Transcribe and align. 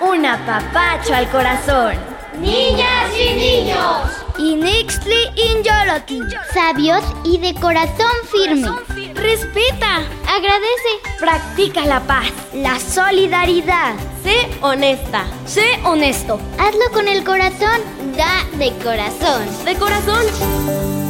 Un 0.00 0.26
apapacho 0.26 1.14
al 1.14 1.28
corazón. 1.30 1.94
Niñas 2.38 3.10
y 3.18 3.34
niños. 3.34 4.20
Inixtli 4.38 5.30
Inyolotl. 5.36 6.36
Sabios 6.52 7.02
y 7.24 7.38
de 7.38 7.54
corazón 7.54 8.12
firme. 8.30 8.70
Respeta. 9.14 9.98
Agradece. 10.26 11.18
Practica 11.18 11.84
la 11.86 12.00
paz. 12.00 12.26
La 12.52 12.78
solidaridad. 12.78 13.94
Sé 14.22 14.48
honesta. 14.60 15.24
Sé 15.46 15.80
honesto. 15.84 16.38
Hazlo 16.58 16.90
con 16.92 17.08
el 17.08 17.24
corazón. 17.24 17.80
Da 18.16 18.44
de 18.58 18.72
corazón. 18.82 19.64
De 19.64 19.74
corazón. 19.76 21.09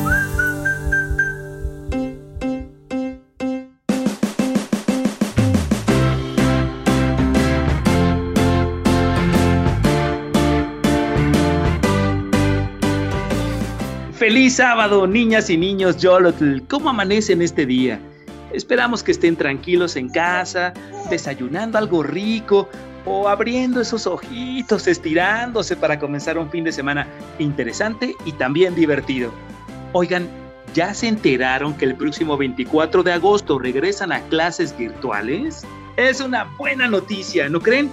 Feliz 14.30 14.54
sábado, 14.54 15.08
niñas 15.08 15.50
y 15.50 15.57
niños 15.57 15.96
Yolotl. 15.96 16.61
¿Cómo 16.68 16.90
amanecen 16.90 17.43
este 17.43 17.66
día? 17.66 17.98
Esperamos 18.53 19.03
que 19.03 19.11
estén 19.11 19.34
tranquilos 19.34 19.96
en 19.96 20.08
casa, 20.08 20.72
desayunando 21.11 21.76
algo 21.76 22.04
rico 22.04 22.68
o 23.04 23.29
abriendo 23.29 23.80
esos 23.80 24.06
ojitos, 24.06 24.86
estirándose 24.86 25.75
para 25.75 25.98
comenzar 25.98 26.39
un 26.39 26.48
fin 26.48 26.62
de 26.62 26.70
semana 26.70 27.08
interesante 27.40 28.14
y 28.25 28.30
también 28.30 28.76
divertido. 28.76 29.32
Oigan, 29.94 30.29
¿ya 30.75 30.94
se 30.94 31.08
enteraron 31.08 31.76
que 31.76 31.86
el 31.86 31.96
próximo 31.96 32.36
24 32.36 33.03
de 33.03 33.12
agosto 33.12 33.58
regresan 33.58 34.12
a 34.12 34.20
clases 34.28 34.78
virtuales? 34.78 35.67
Es 35.97 36.20
una 36.20 36.44
buena 36.56 36.86
noticia, 36.86 37.48
¿no 37.48 37.61
creen? 37.61 37.91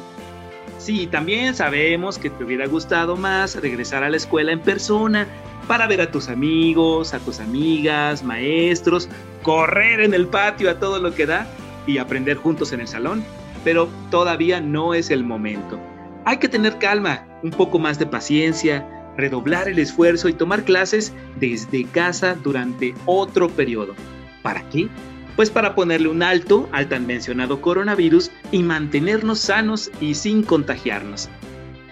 Sí, 0.78 1.08
también 1.08 1.56
sabemos 1.56 2.20
que 2.20 2.30
te 2.30 2.44
hubiera 2.44 2.68
gustado 2.68 3.16
más 3.16 3.56
regresar 3.56 4.04
a 4.04 4.10
la 4.12 4.18
escuela 4.18 4.52
en 4.52 4.60
persona, 4.60 5.26
para 5.68 5.88
ver 5.88 6.02
a 6.02 6.12
tus 6.12 6.30
amigos, 6.30 7.14
a 7.14 7.20
tus 7.20 7.40
amigas, 7.40 8.24
maestros, 8.24 9.10
correr 9.44 10.02
en 10.02 10.14
el 10.14 10.28
patio 10.28 10.70
a 10.70 10.80
todo 10.80 11.00
lo 11.00 11.14
que 11.14 11.26
da 11.26 11.48
y 11.86 11.98
aprender 11.98 12.38
juntos 12.38 12.74
en 12.74 12.82
el 12.82 12.88
salón, 12.88 13.24
pero 13.64 13.90
todavía 14.10 14.62
no 14.62 14.94
es 14.94 15.10
el 15.10 15.24
momento. 15.24 15.80
Hay 16.26 16.38
que 16.38 16.50
tener 16.50 16.78
calma, 16.78 17.26
un 17.44 17.52
poco 17.52 17.80
más 17.80 18.00
de 18.00 18.06
paciencia, 18.06 18.86
redoblar 19.18 19.68
el 19.68 19.80
esfuerzo 19.80 20.30
y 20.30 20.34
tomar 20.34 20.64
clases 20.64 21.14
desde 21.40 21.86
casa 21.86 22.36
durante 22.44 22.94
otro 23.06 23.50
periodo. 23.50 23.96
¿Para 24.42 24.68
qué? 24.70 24.88
Pues 25.36 25.50
para 25.50 25.76
ponerle 25.76 26.08
un 26.08 26.24
alto 26.24 26.68
al 26.72 26.88
tan 26.90 27.06
mencionado 27.06 27.62
coronavirus 27.62 28.32
y 28.52 28.64
mantenernos 28.64 29.40
sanos 29.40 29.92
y 30.02 30.16
sin 30.16 30.44
contagiarnos. 30.44 31.30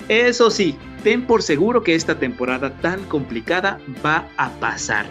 Eso 0.07 0.49
sí, 0.49 0.75
ten 1.05 1.27
por 1.27 1.43
seguro 1.43 1.83
que 1.83 1.93
esta 1.93 2.17
temporada 2.17 2.71
tan 2.81 3.03
complicada 3.03 3.79
va 4.03 4.27
a 4.37 4.49
pasar. 4.59 5.05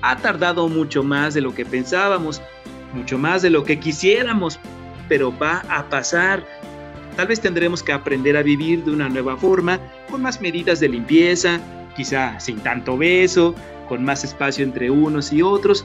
Ha 0.00 0.16
tardado 0.16 0.70
mucho 0.70 1.02
más 1.02 1.34
de 1.34 1.42
lo 1.42 1.54
que 1.54 1.66
pensábamos, 1.66 2.40
mucho 2.94 3.18
más 3.18 3.42
de 3.42 3.50
lo 3.50 3.62
que 3.62 3.78
quisiéramos, 3.78 4.58
pero 5.06 5.30
va 5.38 5.66
a 5.68 5.86
pasar. 5.90 6.46
Tal 7.14 7.26
vez 7.26 7.40
tendremos 7.40 7.82
que 7.82 7.92
aprender 7.92 8.38
a 8.38 8.42
vivir 8.42 8.82
de 8.84 8.90
una 8.90 9.10
nueva 9.10 9.36
forma, 9.36 9.78
con 10.10 10.22
más 10.22 10.40
medidas 10.40 10.80
de 10.80 10.88
limpieza, 10.88 11.60
quizá 11.94 12.40
sin 12.40 12.60
tanto 12.60 12.96
beso, 12.96 13.54
con 13.86 14.02
más 14.02 14.24
espacio 14.24 14.64
entre 14.64 14.90
unos 14.90 15.30
y 15.30 15.42
otros, 15.42 15.84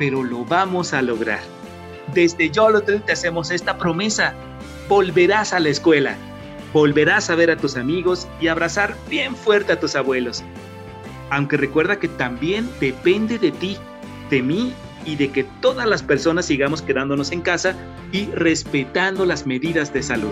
pero 0.00 0.24
lo 0.24 0.44
vamos 0.44 0.94
a 0.94 1.00
lograr. 1.00 1.42
Desde 2.12 2.50
Yolotl 2.50 2.96
te 3.06 3.12
hacemos 3.12 3.52
esta 3.52 3.78
promesa. 3.78 4.34
Volverás 4.88 5.52
a 5.52 5.60
la 5.60 5.68
escuela 5.68 6.16
volverás 6.72 7.30
a 7.30 7.34
ver 7.34 7.50
a 7.50 7.56
tus 7.56 7.76
amigos 7.76 8.28
y 8.40 8.48
abrazar 8.48 8.96
bien 9.08 9.34
fuerte 9.34 9.72
a 9.72 9.80
tus 9.80 9.96
abuelos. 9.96 10.44
Aunque 11.30 11.56
recuerda 11.56 11.98
que 11.98 12.08
también 12.08 12.68
depende 12.80 13.38
de 13.38 13.52
ti, 13.52 13.76
de 14.30 14.42
mí 14.42 14.72
y 15.04 15.16
de 15.16 15.30
que 15.30 15.44
todas 15.60 15.86
las 15.88 16.02
personas 16.02 16.46
sigamos 16.46 16.82
quedándonos 16.82 17.32
en 17.32 17.40
casa 17.40 17.74
y 18.12 18.26
respetando 18.32 19.24
las 19.24 19.46
medidas 19.46 19.92
de 19.92 20.02
salud. 20.02 20.30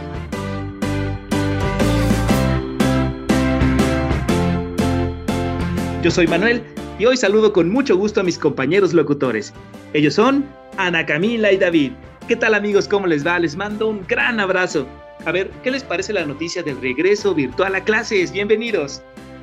Yo 6.02 6.10
soy 6.10 6.26
Manuel 6.26 6.62
y 6.98 7.06
hoy 7.06 7.16
saludo 7.16 7.52
con 7.52 7.70
mucho 7.70 7.96
gusto 7.96 8.20
a 8.20 8.24
mis 8.24 8.38
compañeros 8.38 8.92
locutores. 8.94 9.52
Ellos 9.94 10.14
son 10.14 10.44
Ana 10.76 11.04
Camila 11.06 11.50
y 11.52 11.58
David. 11.58 11.92
¿Qué 12.28 12.36
tal 12.36 12.54
amigos? 12.54 12.86
¿Cómo 12.86 13.06
les 13.06 13.26
va? 13.26 13.38
Les 13.38 13.56
mando 13.56 13.88
un 13.88 14.06
gran 14.06 14.38
abrazo. 14.38 14.86
A 15.28 15.32
ver, 15.32 15.50
¿qué 15.62 15.70
les 15.70 15.84
parece 15.84 16.14
la 16.14 16.24
noticia 16.24 16.62
del 16.62 16.80
regreso 16.80 17.34
virtual 17.34 17.74
a 17.74 17.84
clases? 17.84 18.32
Bienvenidos. 18.32 19.02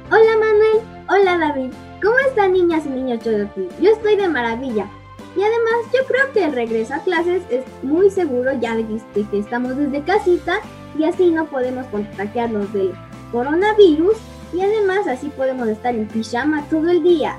Hola 0.09 0.31
Manuel, 0.39 0.79
hola 1.07 1.37
David. 1.37 1.71
¿Cómo 2.01 2.17
están 2.27 2.53
niñas 2.53 2.87
y 2.87 2.89
niños 2.89 3.23
Chodotl? 3.23 3.67
Yo 3.79 3.91
estoy 3.91 4.15
de 4.15 4.27
maravilla. 4.27 4.89
Y 5.37 5.43
además 5.43 5.75
yo 5.93 6.03
creo 6.07 6.33
que 6.33 6.43
el 6.43 6.53
regreso 6.53 6.95
a 6.95 7.03
clases 7.03 7.43
es 7.51 7.63
muy 7.83 8.09
seguro 8.09 8.59
ya 8.59 8.75
de 8.75 8.83
que 9.13 9.37
estamos 9.37 9.77
desde 9.77 10.03
casita 10.03 10.59
y 10.97 11.03
así 11.03 11.29
no 11.29 11.45
podemos 11.45 11.85
contagiarnos 11.91 12.73
del 12.73 12.91
coronavirus 13.31 14.17
y 14.53 14.61
además 14.61 15.05
así 15.05 15.27
podemos 15.37 15.67
estar 15.67 15.93
en 15.93 16.07
pijama 16.07 16.67
todo 16.67 16.89
el 16.89 17.03
día. 17.03 17.37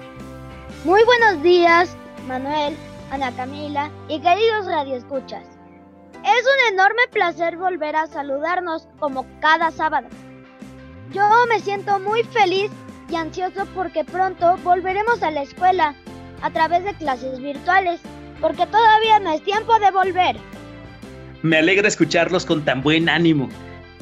Muy 0.84 1.02
buenos 1.02 1.42
días, 1.42 1.96
Manuel, 2.28 2.76
Ana 3.10 3.34
Camila 3.34 3.90
y 4.06 4.20
queridos 4.20 4.66
radioescuchas. 4.66 5.55
Es 6.26 6.42
un 6.42 6.74
enorme 6.74 7.02
placer 7.12 7.56
volver 7.56 7.94
a 7.94 8.08
saludarnos 8.08 8.88
como 8.98 9.24
cada 9.40 9.70
sábado. 9.70 10.08
Yo 11.12 11.22
me 11.48 11.60
siento 11.60 12.00
muy 12.00 12.24
feliz 12.24 12.68
y 13.08 13.14
ansioso 13.14 13.64
porque 13.76 14.04
pronto 14.04 14.56
volveremos 14.64 15.22
a 15.22 15.30
la 15.30 15.42
escuela 15.42 15.94
a 16.42 16.50
través 16.50 16.82
de 16.82 16.94
clases 16.94 17.38
virtuales, 17.40 18.00
porque 18.40 18.66
todavía 18.66 19.20
no 19.20 19.30
es 19.34 19.44
tiempo 19.44 19.78
de 19.78 19.92
volver. 19.92 20.36
Me 21.42 21.58
alegra 21.58 21.86
escucharlos 21.86 22.44
con 22.44 22.64
tan 22.64 22.82
buen 22.82 23.08
ánimo. 23.08 23.48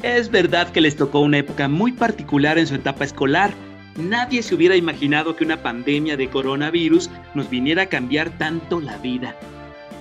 Es 0.01 0.31
verdad 0.31 0.71
que 0.71 0.81
les 0.81 0.95
tocó 0.95 1.19
una 1.19 1.37
época 1.37 1.67
muy 1.67 1.91
particular 1.91 2.57
en 2.57 2.65
su 2.65 2.73
etapa 2.73 3.03
escolar. 3.03 3.53
Nadie 3.97 4.41
se 4.41 4.55
hubiera 4.55 4.75
imaginado 4.75 5.35
que 5.35 5.43
una 5.43 5.61
pandemia 5.61 6.17
de 6.17 6.27
coronavirus 6.27 7.11
nos 7.35 7.51
viniera 7.51 7.83
a 7.83 7.89
cambiar 7.89 8.31
tanto 8.39 8.81
la 8.81 8.97
vida. 8.97 9.35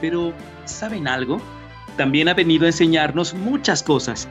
Pero, 0.01 0.33
¿saben 0.65 1.07
algo? 1.07 1.39
También 1.97 2.29
ha 2.29 2.35
venido 2.35 2.65
a 2.65 2.69
enseñarnos 2.69 3.35
muchas 3.35 3.83
cosas. 3.83 4.29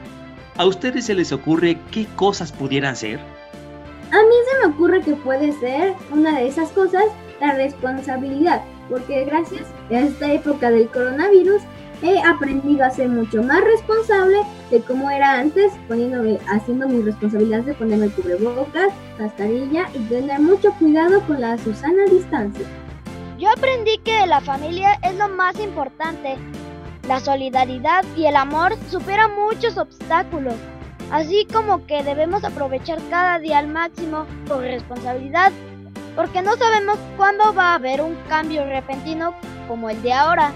¿A 0.56 0.66
ustedes 0.66 1.06
se 1.06 1.14
les 1.14 1.32
ocurre 1.32 1.78
qué 1.90 2.06
cosas 2.16 2.52
pudieran 2.52 2.96
ser? 2.96 3.18
A 3.18 4.18
mí 4.18 4.34
se 4.50 4.58
me 4.60 4.74
ocurre 4.74 5.00
que 5.00 5.14
puede 5.14 5.52
ser 5.58 5.94
una 6.12 6.38
de 6.38 6.46
esas 6.46 6.70
cosas 6.70 7.04
la 7.40 7.54
responsabilidad, 7.54 8.62
porque 8.88 9.24
gracias 9.24 9.62
a 9.90 10.00
esta 10.00 10.32
época 10.32 10.70
del 10.70 10.88
coronavirus 10.88 11.62
he 12.02 12.20
aprendido 12.22 12.84
a 12.84 12.90
ser 12.90 13.08
mucho 13.08 13.42
más 13.42 13.62
responsable 13.64 14.38
de 14.70 14.80
cómo 14.82 15.10
era 15.10 15.38
antes, 15.38 15.72
poniéndome, 15.88 16.38
haciendo 16.48 16.88
mi 16.88 17.02
responsabilidad 17.02 17.62
de 17.62 17.74
ponerme 17.74 18.08
cubrebocas, 18.10 18.92
mascarilla 19.18 19.88
y 19.94 19.98
tener 20.04 20.40
mucho 20.40 20.72
cuidado 20.74 21.20
con 21.22 21.40
la 21.40 21.56
Susana 21.58 22.04
distancia. 22.10 22.66
Yo 23.38 23.50
aprendí 23.50 23.98
que 23.98 24.26
la 24.26 24.40
familia 24.40 24.98
es 25.02 25.16
lo 25.16 25.28
más 25.28 25.58
importante 25.58 26.36
la 27.08 27.20
solidaridad 27.20 28.04
y 28.16 28.26
el 28.26 28.36
amor 28.36 28.74
superan 28.90 29.34
muchos 29.34 29.76
obstáculos, 29.76 30.54
así 31.10 31.46
como 31.52 31.86
que 31.86 32.02
debemos 32.02 32.44
aprovechar 32.44 32.98
cada 33.10 33.38
día 33.38 33.58
al 33.58 33.68
máximo 33.68 34.26
con 34.48 34.60
responsabilidad, 34.62 35.52
porque 36.16 36.42
no 36.42 36.56
sabemos 36.56 36.98
cuándo 37.16 37.52
va 37.54 37.72
a 37.72 37.74
haber 37.74 38.00
un 38.00 38.14
cambio 38.28 38.64
repentino 38.64 39.34
como 39.68 39.90
el 39.90 40.00
de 40.02 40.12
ahora. 40.12 40.52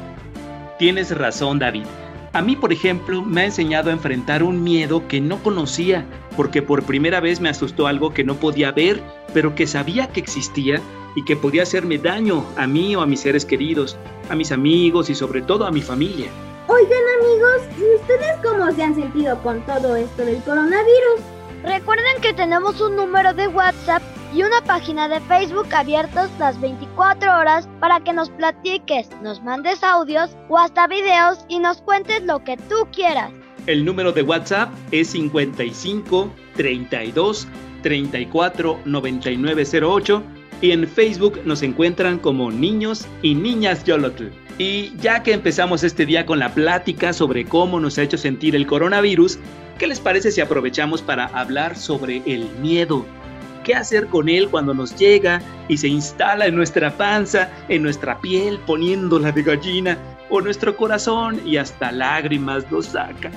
Tienes 0.79 1.17
razón, 1.17 1.59
David. 1.59 1.87
A 2.33 2.43
mí, 2.43 2.57
por 2.57 2.73
ejemplo, 2.73 3.23
me 3.23 3.41
ha 3.41 3.45
enseñado 3.47 3.89
a 3.89 3.95
enfrentar 3.95 4.43
un 4.43 4.63
miedo 4.63 5.09
que 5.09 5.21
no 5.21 5.43
conocía, 5.43 6.05
porque 6.37 6.61
por 6.61 6.83
primera 6.83 7.21
vez 7.21 7.41
me 7.41 7.49
asustó 7.49 7.87
algo 7.87 8.13
que 8.13 8.23
no 8.23 8.35
podía 8.37 8.71
ver, 8.71 9.03
pero 9.33 9.55
que 9.55 9.67
sabía 9.67 10.09
que 10.09 10.21
existía 10.21 10.81
y 11.17 11.25
que 11.25 11.37
podía 11.37 11.63
hacerme 11.63 11.97
daño 11.97 12.45
a 12.57 12.67
mí 12.67 12.95
o 12.95 13.01
a 13.01 13.07
mis 13.07 13.21
seres 13.21 13.47
queridos, 13.47 13.97
a 14.29 14.37
mis 14.37 14.53
amigos 14.53 15.09
y 15.09 15.15
sobre 15.15 15.41
todo 15.41 15.65
a 15.65 15.71
mi 15.71 15.81
familia. 15.81 16.29
Oigan 16.69 17.03
amigos, 17.19 17.63
¿y 17.79 17.95
ustedes 17.97 18.37
cómo 18.43 18.71
se 18.73 18.83
han 18.83 18.95
sentido 18.95 19.43
con 19.43 19.65
todo 19.65 19.97
esto 19.97 20.23
del 20.23 20.43
coronavirus? 20.43 21.38
Recuerden 21.65 22.21
que 22.23 22.33
tenemos 22.33 22.81
un 22.81 22.97
número 22.97 23.35
de 23.35 23.49
WhatsApp 23.49 24.03
y 24.35 24.43
una 24.43 24.61
página 24.63 25.09
de 25.09 25.21
Facebook 25.23 25.67
abiertos 25.75 26.31
las 26.39 26.61
24 26.61 27.37
horas 27.37 27.69
para 27.81 27.99
que 28.01 28.13
nos 28.13 28.31
platiques, 28.31 29.09
nos 29.23 29.43
mandes 29.43 29.83
audios 29.83 30.37
o 30.49 30.59
hasta 30.59 30.87
videos 30.87 31.39
y 31.49 31.59
nos 31.59 31.81
cuentes 31.83 32.23
lo 32.23 32.45
que 32.45 32.57
tú 32.69 32.87
quieras. 32.93 33.33
El 33.67 33.85
número 33.85 34.13
de 34.13 34.23
WhatsApp 34.23 34.71
es 34.93 35.09
55 35.09 36.31
32 36.57 37.49
34 37.83 38.81
9908 38.85 40.23
y 40.61 40.71
en 40.71 40.87
Facebook 40.87 41.41
nos 41.45 41.63
encuentran 41.63 42.19
como 42.19 42.51
Niños 42.51 43.07
y 43.23 43.35
Niñas 43.35 43.85
Yolotl. 43.85 44.27
Y 44.59 44.93
ya 44.99 45.23
que 45.23 45.33
empezamos 45.33 45.85
este 45.85 46.05
día 46.05 46.27
con 46.27 46.39
la 46.39 46.53
plática 46.53 47.13
sobre 47.13 47.45
cómo 47.45 47.79
nos 47.79 47.99
ha 47.99 48.03
hecho 48.03 48.19
sentir 48.19 48.57
el 48.57 48.67
coronavirus, 48.67 49.39
¿qué 49.79 49.87
les 49.87 50.01
parece 50.01 50.33
si 50.33 50.41
aprovechamos 50.41 51.01
para 51.01 51.27
hablar 51.27 51.77
sobre 51.77 52.23
el 52.27 52.49
miedo? 52.61 53.07
¿Qué 53.65 53.75
hacer 53.75 54.07
con 54.09 54.29
él 54.29 54.49
cuando 54.49 54.75
nos 54.75 54.97
llega 54.97 55.41
y 55.69 55.77
se 55.77 55.89
instala 55.89 56.47
en 56.47 56.57
nuestra 56.57 56.97
panza, 56.97 57.51
en 57.69 57.83
nuestra 57.83 58.21
piel, 58.21 58.59
poniéndola 58.67 59.31
de 59.33 59.43
gallina, 59.43 59.99
o 60.31 60.41
nuestro 60.41 60.77
corazón 60.77 61.41
y 61.47 61.57
hasta 61.57 61.93
lágrimas 61.93 62.71
nos 62.71 62.87
saca? 62.87 63.31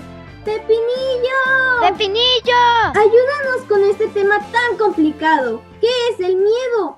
¡Pepinillo! 0.46 1.82
¡Pepinillo! 1.82 2.62
Ayúdanos 2.96 3.68
con 3.68 3.84
este 3.84 4.08
tema 4.08 4.40
tan 4.52 4.78
complicado. 4.78 5.62
¿Qué 5.80 5.88
es 6.12 6.20
el 6.20 6.38
miedo? 6.38 6.98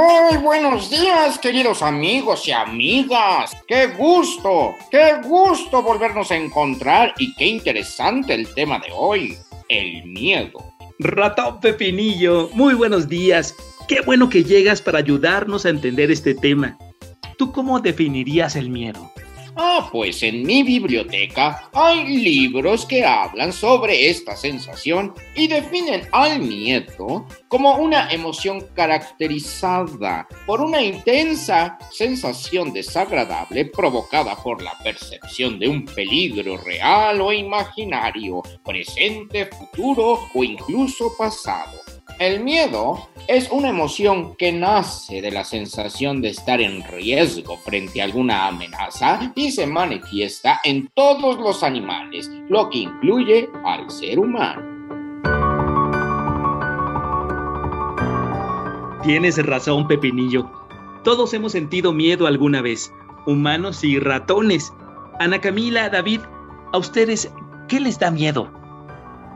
¡Ay, 0.00 0.36
buenos 0.36 0.90
días, 0.90 1.40
queridos 1.40 1.82
amigos 1.82 2.46
y 2.46 2.52
amigas! 2.52 3.56
¡Qué 3.66 3.88
gusto! 3.88 4.76
¡Qué 4.92 5.14
gusto 5.24 5.82
volvernos 5.82 6.30
a 6.30 6.36
encontrar! 6.36 7.14
Y 7.18 7.34
qué 7.34 7.46
interesante 7.46 8.32
el 8.32 8.46
tema 8.54 8.78
de 8.78 8.92
hoy, 8.94 9.36
el 9.68 10.04
miedo. 10.04 10.62
Ratón 11.00 11.58
Pepinillo, 11.58 12.48
muy 12.52 12.74
buenos 12.74 13.08
días. 13.08 13.56
Qué 13.88 14.00
bueno 14.02 14.28
que 14.28 14.44
llegas 14.44 14.80
para 14.80 15.00
ayudarnos 15.00 15.66
a 15.66 15.70
entender 15.70 16.12
este 16.12 16.32
tema. 16.32 16.78
¿Tú 17.36 17.50
cómo 17.50 17.80
definirías 17.80 18.54
el 18.54 18.70
miedo? 18.70 19.10
Ah, 19.60 19.88
pues 19.90 20.22
en 20.22 20.44
mi 20.44 20.62
biblioteca 20.62 21.68
hay 21.72 22.18
libros 22.18 22.86
que 22.86 23.04
hablan 23.04 23.52
sobre 23.52 24.08
esta 24.08 24.36
sensación 24.36 25.12
y 25.34 25.48
definen 25.48 26.02
al 26.12 26.38
miedo 26.38 27.26
como 27.48 27.74
una 27.74 28.08
emoción 28.12 28.60
caracterizada 28.72 30.28
por 30.46 30.60
una 30.60 30.80
intensa 30.80 31.76
sensación 31.90 32.72
desagradable 32.72 33.64
provocada 33.64 34.36
por 34.36 34.62
la 34.62 34.78
percepción 34.78 35.58
de 35.58 35.66
un 35.66 35.84
peligro 35.84 36.56
real 36.58 37.20
o 37.20 37.32
imaginario, 37.32 38.40
presente, 38.64 39.46
futuro 39.46 40.20
o 40.34 40.44
incluso 40.44 41.16
pasado. 41.18 41.87
El 42.18 42.40
miedo 42.40 43.08
es 43.28 43.48
una 43.52 43.68
emoción 43.68 44.34
que 44.34 44.50
nace 44.50 45.22
de 45.22 45.30
la 45.30 45.44
sensación 45.44 46.20
de 46.20 46.30
estar 46.30 46.60
en 46.60 46.82
riesgo 46.82 47.56
frente 47.58 48.00
a 48.00 48.04
alguna 48.06 48.48
amenaza 48.48 49.32
y 49.36 49.52
se 49.52 49.68
manifiesta 49.68 50.60
en 50.64 50.88
todos 50.94 51.38
los 51.38 51.62
animales, 51.62 52.28
lo 52.48 52.70
que 52.70 52.78
incluye 52.78 53.48
al 53.64 53.88
ser 53.88 54.18
humano. 54.18 54.62
Tienes 59.04 59.38
razón, 59.46 59.86
Pepinillo. 59.86 60.50
Todos 61.04 61.32
hemos 61.34 61.52
sentido 61.52 61.92
miedo 61.92 62.26
alguna 62.26 62.62
vez, 62.62 62.92
humanos 63.26 63.84
y 63.84 64.00
ratones. 64.00 64.72
Ana 65.20 65.40
Camila, 65.40 65.88
David, 65.88 66.22
¿a 66.72 66.78
ustedes 66.78 67.30
qué 67.68 67.78
les 67.78 67.96
da 68.00 68.10
miedo? 68.10 68.57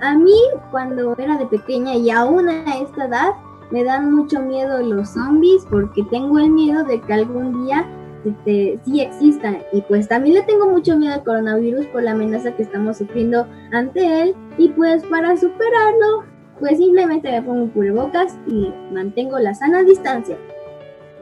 A 0.02 0.16
mí, 0.16 0.34
cuando 0.72 1.14
era 1.16 1.36
de 1.36 1.46
pequeña 1.46 1.94
y 1.94 2.10
aún 2.10 2.48
a 2.48 2.76
esta 2.76 3.04
edad, 3.04 3.30
me 3.70 3.84
dan 3.84 4.12
mucho 4.12 4.40
miedo 4.40 4.82
los 4.82 5.10
zombies 5.10 5.64
porque 5.70 6.02
tengo 6.10 6.40
el 6.40 6.50
miedo 6.50 6.82
de 6.82 7.00
que 7.00 7.12
algún 7.12 7.64
día 7.64 7.86
este, 8.24 8.80
sí 8.84 9.00
existan. 9.00 9.62
Y 9.72 9.80
pues 9.82 10.08
también 10.08 10.34
le 10.34 10.42
tengo 10.42 10.68
mucho 10.68 10.96
miedo 10.96 11.14
al 11.14 11.22
coronavirus 11.22 11.86
por 11.86 12.02
la 12.02 12.10
amenaza 12.10 12.50
que 12.56 12.64
estamos 12.64 12.96
sufriendo 12.98 13.46
ante 13.70 14.22
él. 14.22 14.34
Y 14.58 14.70
pues 14.70 15.04
para 15.04 15.36
superarlo, 15.36 16.24
pues 16.58 16.78
simplemente 16.78 17.30
me 17.30 17.40
pongo 17.40 17.72
cubrebocas 17.72 18.36
y 18.48 18.72
mantengo 18.92 19.38
la 19.38 19.54
sana 19.54 19.84
distancia. 19.84 20.36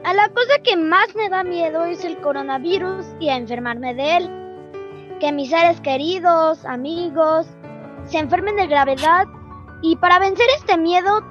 A 0.05 0.15
la 0.15 0.27
cosa 0.29 0.57
que 0.63 0.75
más 0.75 1.15
me 1.15 1.29
da 1.29 1.43
miedo 1.43 1.85
es 1.85 2.03
el 2.03 2.17
coronavirus 2.17 3.05
y 3.19 3.29
a 3.29 3.37
enfermarme 3.37 3.93
de 3.93 4.17
él. 4.17 4.29
Que 5.19 5.31
mis 5.31 5.51
seres 5.51 5.79
queridos, 5.81 6.65
amigos, 6.65 7.45
se 8.11 8.19
enfermen 8.19 8.57
de 8.57 8.67
gravedad. 8.67 9.27
Y 9.81 9.95
para 9.95 10.19
vencer 10.19 10.45
este 10.55 10.77
miedo, 10.77 11.23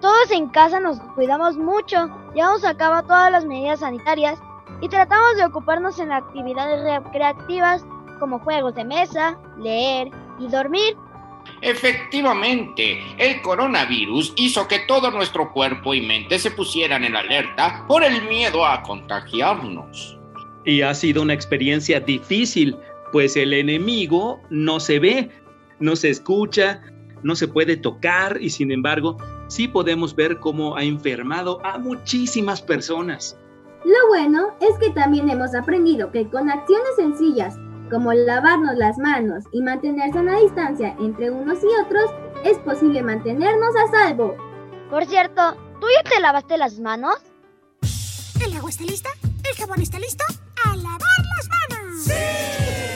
todos 0.00 0.30
en 0.30 0.48
casa 0.48 0.78
nos 0.78 1.00
cuidamos 1.14 1.56
mucho, 1.56 2.08
llevamos 2.34 2.64
a 2.64 2.76
cabo 2.76 3.02
todas 3.02 3.32
las 3.32 3.44
medidas 3.44 3.80
sanitarias 3.80 4.38
y 4.80 4.88
tratamos 4.88 5.36
de 5.36 5.44
ocuparnos 5.44 5.98
en 5.98 6.12
actividades 6.12 6.84
recreativas 6.84 7.84
como 8.20 8.38
juegos 8.40 8.74
de 8.74 8.84
mesa, 8.84 9.38
leer 9.58 10.10
y 10.38 10.48
dormir. 10.48 10.96
Efectivamente, 11.62 13.00
el 13.16 13.40
coronavirus 13.42 14.34
hizo 14.36 14.68
que 14.68 14.80
todo 14.80 15.10
nuestro 15.10 15.52
cuerpo 15.52 15.94
y 15.94 16.02
mente 16.02 16.38
se 16.38 16.50
pusieran 16.50 17.04
en 17.04 17.16
alerta 17.16 17.84
por 17.88 18.04
el 18.04 18.22
miedo 18.28 18.64
a 18.66 18.82
contagiarnos. 18.82 20.18
Y 20.64 20.82
ha 20.82 20.94
sido 20.94 21.22
una 21.22 21.32
experiencia 21.32 21.98
difícil, 21.98 22.76
pues 23.10 23.36
el 23.36 23.54
enemigo 23.54 24.40
no 24.50 24.78
se 24.78 24.98
ve, 24.98 25.30
no 25.80 25.96
se 25.96 26.10
escucha, 26.10 26.80
no 27.22 27.34
se 27.34 27.48
puede 27.48 27.76
tocar 27.76 28.38
y 28.40 28.50
sin 28.50 28.70
embargo 28.70 29.16
sí 29.48 29.68
podemos 29.68 30.14
ver 30.14 30.38
cómo 30.38 30.76
ha 30.76 30.84
enfermado 30.84 31.64
a 31.64 31.78
muchísimas 31.78 32.62
personas. 32.62 33.36
Lo 33.84 34.08
bueno 34.08 34.56
es 34.60 34.76
que 34.78 34.90
también 34.90 35.30
hemos 35.30 35.54
aprendido 35.54 36.10
que 36.10 36.28
con 36.28 36.50
acciones 36.50 36.96
sencillas 36.96 37.56
como 37.90 38.12
lavarnos 38.12 38.76
las 38.76 38.98
manos 38.98 39.44
y 39.52 39.62
mantenerse 39.62 40.18
a 40.18 40.22
una 40.22 40.38
distancia 40.38 40.94
entre 41.00 41.30
unos 41.30 41.58
y 41.62 41.84
otros, 41.84 42.10
es 42.44 42.58
posible 42.58 43.02
mantenernos 43.02 43.74
a 43.76 43.90
salvo. 43.90 44.36
Por 44.90 45.06
cierto, 45.06 45.54
¿tú 45.80 45.86
ya 45.96 46.10
te 46.10 46.20
lavaste 46.20 46.58
las 46.58 46.78
manos? 46.78 47.16
¿El 48.44 48.56
agua 48.56 48.70
está 48.70 48.84
lista? 48.84 49.10
¿El 49.22 49.56
jabón 49.56 49.80
está 49.80 49.98
listo? 49.98 50.24
¡A 50.64 50.76
lavar 50.76 51.00
las 51.36 51.48
manos! 51.48 52.04
¡Sí! 52.04 52.87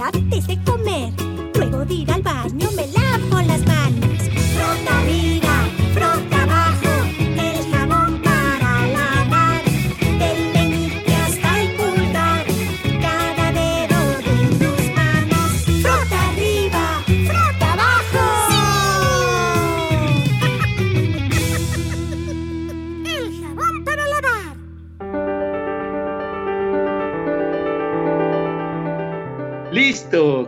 Antes 0.00 0.46
de 0.46 0.62
comer, 0.64 1.12
luego 1.54 1.84
de 1.84 1.94
ir 1.94 2.10
al 2.10 2.22
baño 2.22 2.68
me 2.74 2.86
lavo 2.86 2.99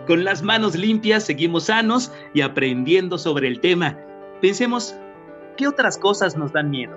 Con 0.06 0.24
las 0.24 0.42
manos 0.42 0.74
limpias 0.74 1.24
seguimos 1.24 1.64
sanos 1.64 2.10
y 2.34 2.40
aprendiendo 2.40 3.18
sobre 3.18 3.46
el 3.46 3.60
tema. 3.60 3.96
Pensemos, 4.40 4.96
¿qué 5.56 5.68
otras 5.68 5.96
cosas 5.96 6.36
nos 6.36 6.52
dan 6.52 6.70
miedo? 6.70 6.96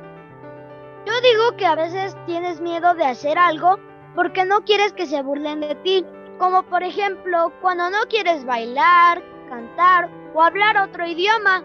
Yo 1.06 1.14
digo 1.22 1.56
que 1.58 1.68
a 1.68 1.76
veces 1.76 2.18
tienes 2.26 2.60
miedo 2.62 2.96
de 2.96 3.06
hacer 3.06 3.38
algo 3.38 3.78
porque 4.16 4.44
no 4.44 4.62
quieres 4.66 4.92
que 4.94 5.06
se 5.06 5.22
burlen 5.22 5.60
de 5.60 5.76
ti, 5.84 6.04
como 6.40 6.64
por 6.64 6.82
ejemplo 6.82 7.54
cuando 7.62 7.92
no 7.92 8.00
quieres 8.10 8.44
bailar, 8.44 9.22
cantar 9.50 10.10
o 10.34 10.42
hablar 10.42 10.76
otro 10.78 11.06
idioma. 11.06 11.64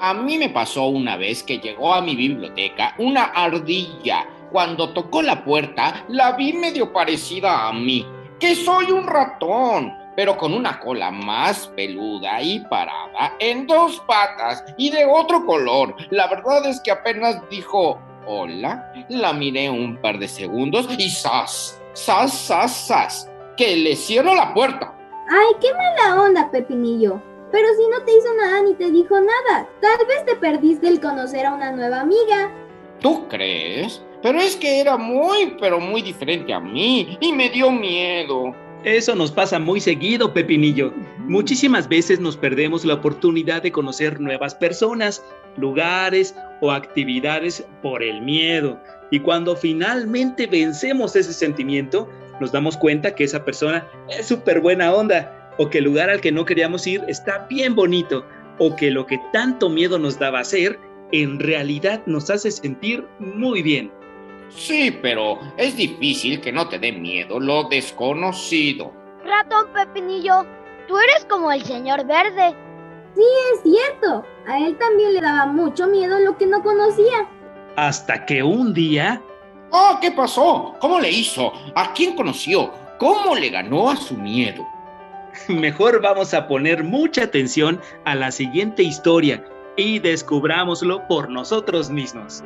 A 0.00 0.12
mí 0.12 0.36
me 0.36 0.50
pasó 0.50 0.88
una 0.88 1.16
vez 1.16 1.42
que 1.42 1.58
llegó 1.60 1.94
a 1.94 2.02
mi 2.02 2.14
biblioteca 2.14 2.94
una 2.98 3.24
ardilla. 3.24 4.28
Cuando 4.52 4.92
tocó 4.92 5.22
la 5.22 5.42
puerta, 5.44 6.04
la 6.08 6.32
vi 6.32 6.52
medio 6.52 6.92
parecida 6.92 7.68
a 7.68 7.72
mí, 7.72 8.06
que 8.38 8.54
soy 8.54 8.92
un 8.92 9.06
ratón, 9.06 10.03
pero 10.16 10.36
con 10.36 10.54
una 10.54 10.80
cola 10.80 11.10
más 11.10 11.68
peluda 11.68 12.40
y 12.42 12.60
parada 12.60 13.34
en 13.38 13.66
dos 13.66 14.00
patas 14.06 14.64
y 14.76 14.90
de 14.90 15.04
otro 15.04 15.44
color. 15.44 15.94
La 16.10 16.28
verdad 16.28 16.66
es 16.66 16.80
que 16.80 16.90
apenas 16.90 17.40
dijo 17.50 17.98
hola, 18.26 18.92
la 19.08 19.32
miré 19.32 19.70
un 19.70 19.96
par 19.96 20.18
de 20.18 20.28
segundos 20.28 20.88
y 20.98 21.10
¡zas! 21.10 21.80
¡zas, 21.94 22.32
zas, 22.46 22.86
zas! 22.86 23.30
Que 23.56 23.76
le 23.76 23.96
cierro 23.96 24.34
la 24.34 24.52
puerta. 24.52 24.94
Ay, 25.28 25.54
qué 25.60 25.68
mala 25.72 26.22
onda, 26.22 26.50
Pepinillo. 26.50 27.20
Pero 27.52 27.68
si 27.76 27.88
no 27.88 28.04
te 28.04 28.16
hizo 28.16 28.34
nada 28.34 28.62
ni 28.62 28.74
te 28.74 28.90
dijo 28.90 29.14
nada, 29.20 29.68
tal 29.80 30.06
vez 30.06 30.24
te 30.26 30.34
perdiste 30.34 30.88
el 30.88 31.00
conocer 31.00 31.46
a 31.46 31.54
una 31.54 31.70
nueva 31.70 32.00
amiga. 32.00 32.50
¿Tú 33.00 33.28
crees? 33.28 34.02
Pero 34.22 34.40
es 34.40 34.56
que 34.56 34.80
era 34.80 34.96
muy, 34.96 35.56
pero 35.60 35.78
muy 35.78 36.02
diferente 36.02 36.52
a 36.52 36.58
mí 36.58 37.16
y 37.20 37.32
me 37.32 37.50
dio 37.50 37.70
miedo. 37.70 38.54
Eso 38.84 39.14
nos 39.14 39.32
pasa 39.32 39.58
muy 39.58 39.80
seguido, 39.80 40.34
Pepinillo. 40.34 40.92
Muchísimas 41.20 41.88
veces 41.88 42.20
nos 42.20 42.36
perdemos 42.36 42.84
la 42.84 42.92
oportunidad 42.94 43.62
de 43.62 43.72
conocer 43.72 44.20
nuevas 44.20 44.54
personas, 44.54 45.24
lugares 45.56 46.34
o 46.60 46.70
actividades 46.70 47.66
por 47.80 48.02
el 48.02 48.20
miedo. 48.20 48.78
Y 49.10 49.20
cuando 49.20 49.56
finalmente 49.56 50.46
vencemos 50.46 51.16
ese 51.16 51.32
sentimiento, 51.32 52.10
nos 52.42 52.52
damos 52.52 52.76
cuenta 52.76 53.14
que 53.14 53.24
esa 53.24 53.42
persona 53.42 53.88
es 54.10 54.26
súper 54.26 54.60
buena 54.60 54.92
onda, 54.92 55.54
o 55.56 55.70
que 55.70 55.78
el 55.78 55.84
lugar 55.84 56.10
al 56.10 56.20
que 56.20 56.32
no 56.32 56.44
queríamos 56.44 56.86
ir 56.86 57.02
está 57.08 57.46
bien 57.48 57.74
bonito, 57.74 58.26
o 58.58 58.76
que 58.76 58.90
lo 58.90 59.06
que 59.06 59.18
tanto 59.32 59.70
miedo 59.70 59.98
nos 59.98 60.18
daba 60.18 60.40
hacer, 60.40 60.78
en 61.10 61.40
realidad 61.40 62.02
nos 62.04 62.28
hace 62.28 62.50
sentir 62.50 63.06
muy 63.18 63.62
bien. 63.62 63.90
Sí, 64.56 64.90
pero 65.02 65.38
es 65.56 65.76
difícil 65.76 66.40
que 66.40 66.52
no 66.52 66.68
te 66.68 66.78
dé 66.78 66.92
miedo 66.92 67.40
lo 67.40 67.64
desconocido. 67.64 68.92
Ratón 69.24 69.66
Pepinillo, 69.72 70.46
tú 70.86 70.96
eres 70.98 71.24
como 71.28 71.50
el 71.50 71.64
señor 71.64 72.06
verde. 72.06 72.54
Sí, 73.14 73.22
es 73.54 73.62
cierto. 73.62 74.24
A 74.46 74.58
él 74.58 74.76
también 74.78 75.14
le 75.14 75.20
daba 75.20 75.46
mucho 75.46 75.86
miedo 75.86 76.18
lo 76.18 76.36
que 76.36 76.46
no 76.46 76.62
conocía. 76.62 77.28
Hasta 77.76 78.24
que 78.26 78.42
un 78.42 78.72
día... 78.74 79.20
Oh, 79.70 79.98
¿qué 80.00 80.12
pasó? 80.12 80.74
¿Cómo 80.80 81.00
le 81.00 81.10
hizo? 81.10 81.52
¿A 81.74 81.92
quién 81.92 82.14
conoció? 82.14 82.70
¿Cómo 82.98 83.34
le 83.34 83.50
ganó 83.50 83.90
a 83.90 83.96
su 83.96 84.14
miedo? 84.14 84.64
Mejor 85.48 86.00
vamos 86.00 86.32
a 86.32 86.46
poner 86.46 86.84
mucha 86.84 87.24
atención 87.24 87.80
a 88.04 88.14
la 88.14 88.30
siguiente 88.30 88.82
historia 88.82 89.44
y 89.76 89.98
descubrámoslo 89.98 91.06
por 91.08 91.28
nosotros 91.28 91.90
mismos. 91.90 92.44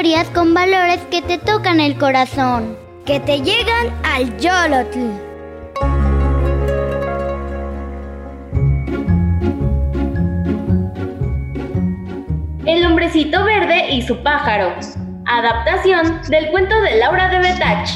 Historias 0.00 0.30
con 0.30 0.54
valores 0.54 0.98
que 1.10 1.20
te 1.20 1.36
tocan 1.36 1.78
el 1.78 1.98
corazón, 1.98 2.74
que 3.04 3.20
te 3.20 3.42
llegan 3.42 3.94
al 4.02 4.34
Yolotl. 4.38 4.98
El 12.64 12.86
hombrecito 12.86 13.44
verde 13.44 13.90
y 13.90 14.00
su 14.00 14.22
pájaro. 14.22 14.72
Adaptación 15.26 16.22
del 16.30 16.50
cuento 16.50 16.80
de 16.80 16.96
Laura 16.96 17.28
de 17.28 17.38
Betach. 17.40 17.90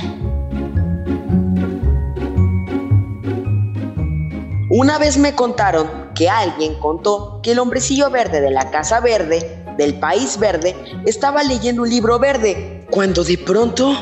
Una 4.68 4.98
vez 4.98 5.16
me 5.16 5.34
contaron 5.34 6.10
que 6.14 6.28
alguien 6.28 6.74
contó 6.80 7.40
que 7.42 7.52
el 7.52 7.60
hombrecillo 7.60 8.10
verde 8.10 8.42
de 8.42 8.50
la 8.50 8.70
casa 8.70 9.00
verde, 9.00 9.63
del 9.76 9.94
país 9.98 10.38
verde, 10.38 10.74
estaba 11.06 11.42
leyendo 11.42 11.82
un 11.82 11.88
libro 11.90 12.18
verde, 12.18 12.86
cuando 12.90 13.24
de 13.24 13.38
pronto 13.38 13.92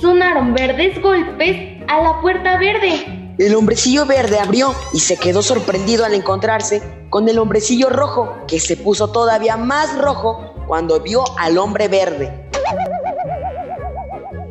Sonaron 0.00 0.54
verdes 0.54 1.00
golpes 1.02 1.82
a 1.88 2.00
la 2.00 2.20
puerta 2.20 2.56
verde. 2.58 3.34
el 3.38 3.54
hombrecillo 3.54 4.06
verde 4.06 4.38
abrió 4.38 4.72
y 4.92 5.00
se 5.00 5.16
quedó 5.16 5.42
sorprendido 5.42 6.04
al 6.04 6.14
encontrarse 6.14 6.82
con 7.10 7.28
el 7.28 7.38
hombrecillo 7.38 7.88
rojo, 7.90 8.32
que 8.46 8.60
se 8.60 8.76
puso 8.76 9.10
todavía 9.10 9.56
más 9.56 9.98
rojo 9.98 10.52
cuando 10.68 11.00
vio 11.00 11.24
al 11.38 11.58
hombre 11.58 11.88
verde. 11.88 12.30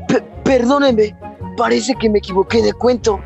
P- 0.08 0.24
perdónenme, 0.44 1.15
parece 1.56 1.94
que 1.96 2.10
me 2.10 2.20
equivoqué 2.20 2.62
de 2.62 2.74
cuento. 2.74 3.20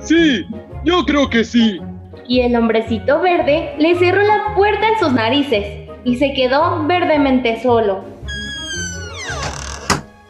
Sí, 0.00 0.44
yo 0.84 1.04
creo 1.06 1.28
que 1.30 1.44
sí. 1.44 1.78
Y 2.28 2.40
el 2.40 2.56
hombrecito 2.56 3.20
verde 3.20 3.74
le 3.78 3.94
cerró 3.98 4.22
la 4.22 4.54
puerta 4.56 4.88
en 4.88 4.98
sus 4.98 5.12
narices 5.12 5.85
y 6.06 6.14
se 6.18 6.32
quedó 6.34 6.86
verdemente 6.86 7.60
solo. 7.60 8.04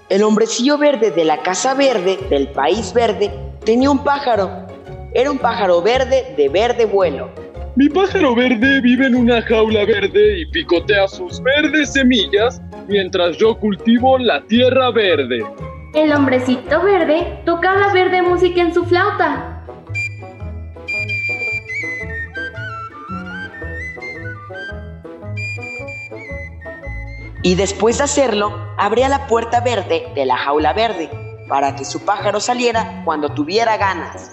El 0.09 0.23
hombrecillo 0.23 0.79
verde 0.79 1.11
de 1.11 1.25
la 1.27 1.43
casa 1.43 1.75
verde, 1.75 2.19
del 2.31 2.49
país 2.49 2.95
verde, 2.95 3.31
tenía 3.63 3.91
un 3.91 4.03
pájaro. 4.03 4.51
Era 5.13 5.31
un 5.31 5.39
pájaro 5.39 5.83
verde 5.83 6.33
de 6.35 6.49
verde 6.49 6.87
vuelo. 6.87 7.29
Mi 7.75 7.91
pájaro 7.91 8.35
verde 8.35 8.81
vive 8.81 9.07
en 9.07 9.17
una 9.17 9.43
jaula 9.43 9.85
verde 9.85 10.41
y 10.41 10.47
picotea 10.47 11.09
sus 11.09 11.43
verdes 11.43 11.93
semillas 11.93 12.63
mientras 12.89 13.37
yo 13.37 13.55
cultivo 13.59 14.17
la 14.17 14.43
tierra 14.47 14.91
verde. 14.91 15.45
El 15.93 16.11
hombrecito 16.13 16.83
verde 16.83 17.41
tocaba 17.45 17.93
verde 17.93 18.23
música 18.23 18.63
Y 27.47 27.55
después 27.55 27.99
de 27.99 28.03
hacerlo, 28.03 28.53
abría 28.77 29.09
la 29.09 29.29
puerta 29.29 29.61
verde 29.61 30.11
de 30.17 30.27
la 30.27 30.37
jaula 30.37 30.73
verde 30.73 31.09
para 31.49 31.77
que 31.77 31.85
su 31.85 32.05
pájaro 32.05 32.41
saliera 32.41 33.03
cuando 33.05 33.29
tuviera 33.29 33.77
ganas. 33.77 34.33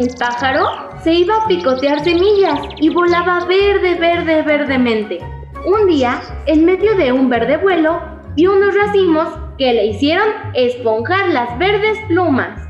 El 0.00 0.12
pájaro 0.18 0.66
se 1.04 1.12
iba 1.12 1.36
a 1.36 1.46
picotear 1.46 2.02
semillas 2.02 2.58
y 2.78 2.88
volaba 2.88 3.44
verde, 3.44 3.94
verde, 3.94 4.42
verdemente. 4.42 5.20
Un 5.66 5.86
día, 5.86 6.20
en 6.46 6.64
medio 6.64 6.96
de 6.96 7.12
un 7.12 7.30
verde 7.30 7.58
vuelo, 7.58 8.00
vio 8.34 8.56
unos 8.56 8.74
racimos 8.74 9.28
que 9.56 9.72
le 9.72 9.86
hicieron 9.86 10.26
esponjar 10.54 11.28
las 11.28 11.56
verdes 11.60 11.96
plumas. 12.08 12.60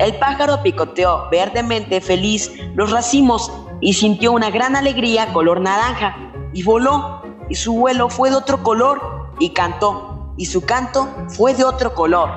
El 0.00 0.14
pájaro 0.16 0.62
picoteó 0.62 1.30
verdemente 1.30 2.02
feliz 2.02 2.52
los 2.74 2.90
racimos 2.90 3.50
y 3.84 3.92
sintió 3.92 4.32
una 4.32 4.50
gran 4.50 4.76
alegría 4.76 5.26
color 5.34 5.60
naranja 5.60 6.16
y 6.54 6.62
voló 6.62 7.22
y 7.50 7.54
su 7.54 7.74
vuelo 7.74 8.08
fue 8.08 8.30
de 8.30 8.36
otro 8.36 8.62
color 8.62 9.28
y 9.38 9.50
cantó 9.50 10.32
y 10.38 10.46
su 10.46 10.64
canto 10.64 11.06
fue 11.28 11.52
de 11.52 11.64
otro 11.64 11.94
color. 11.94 12.30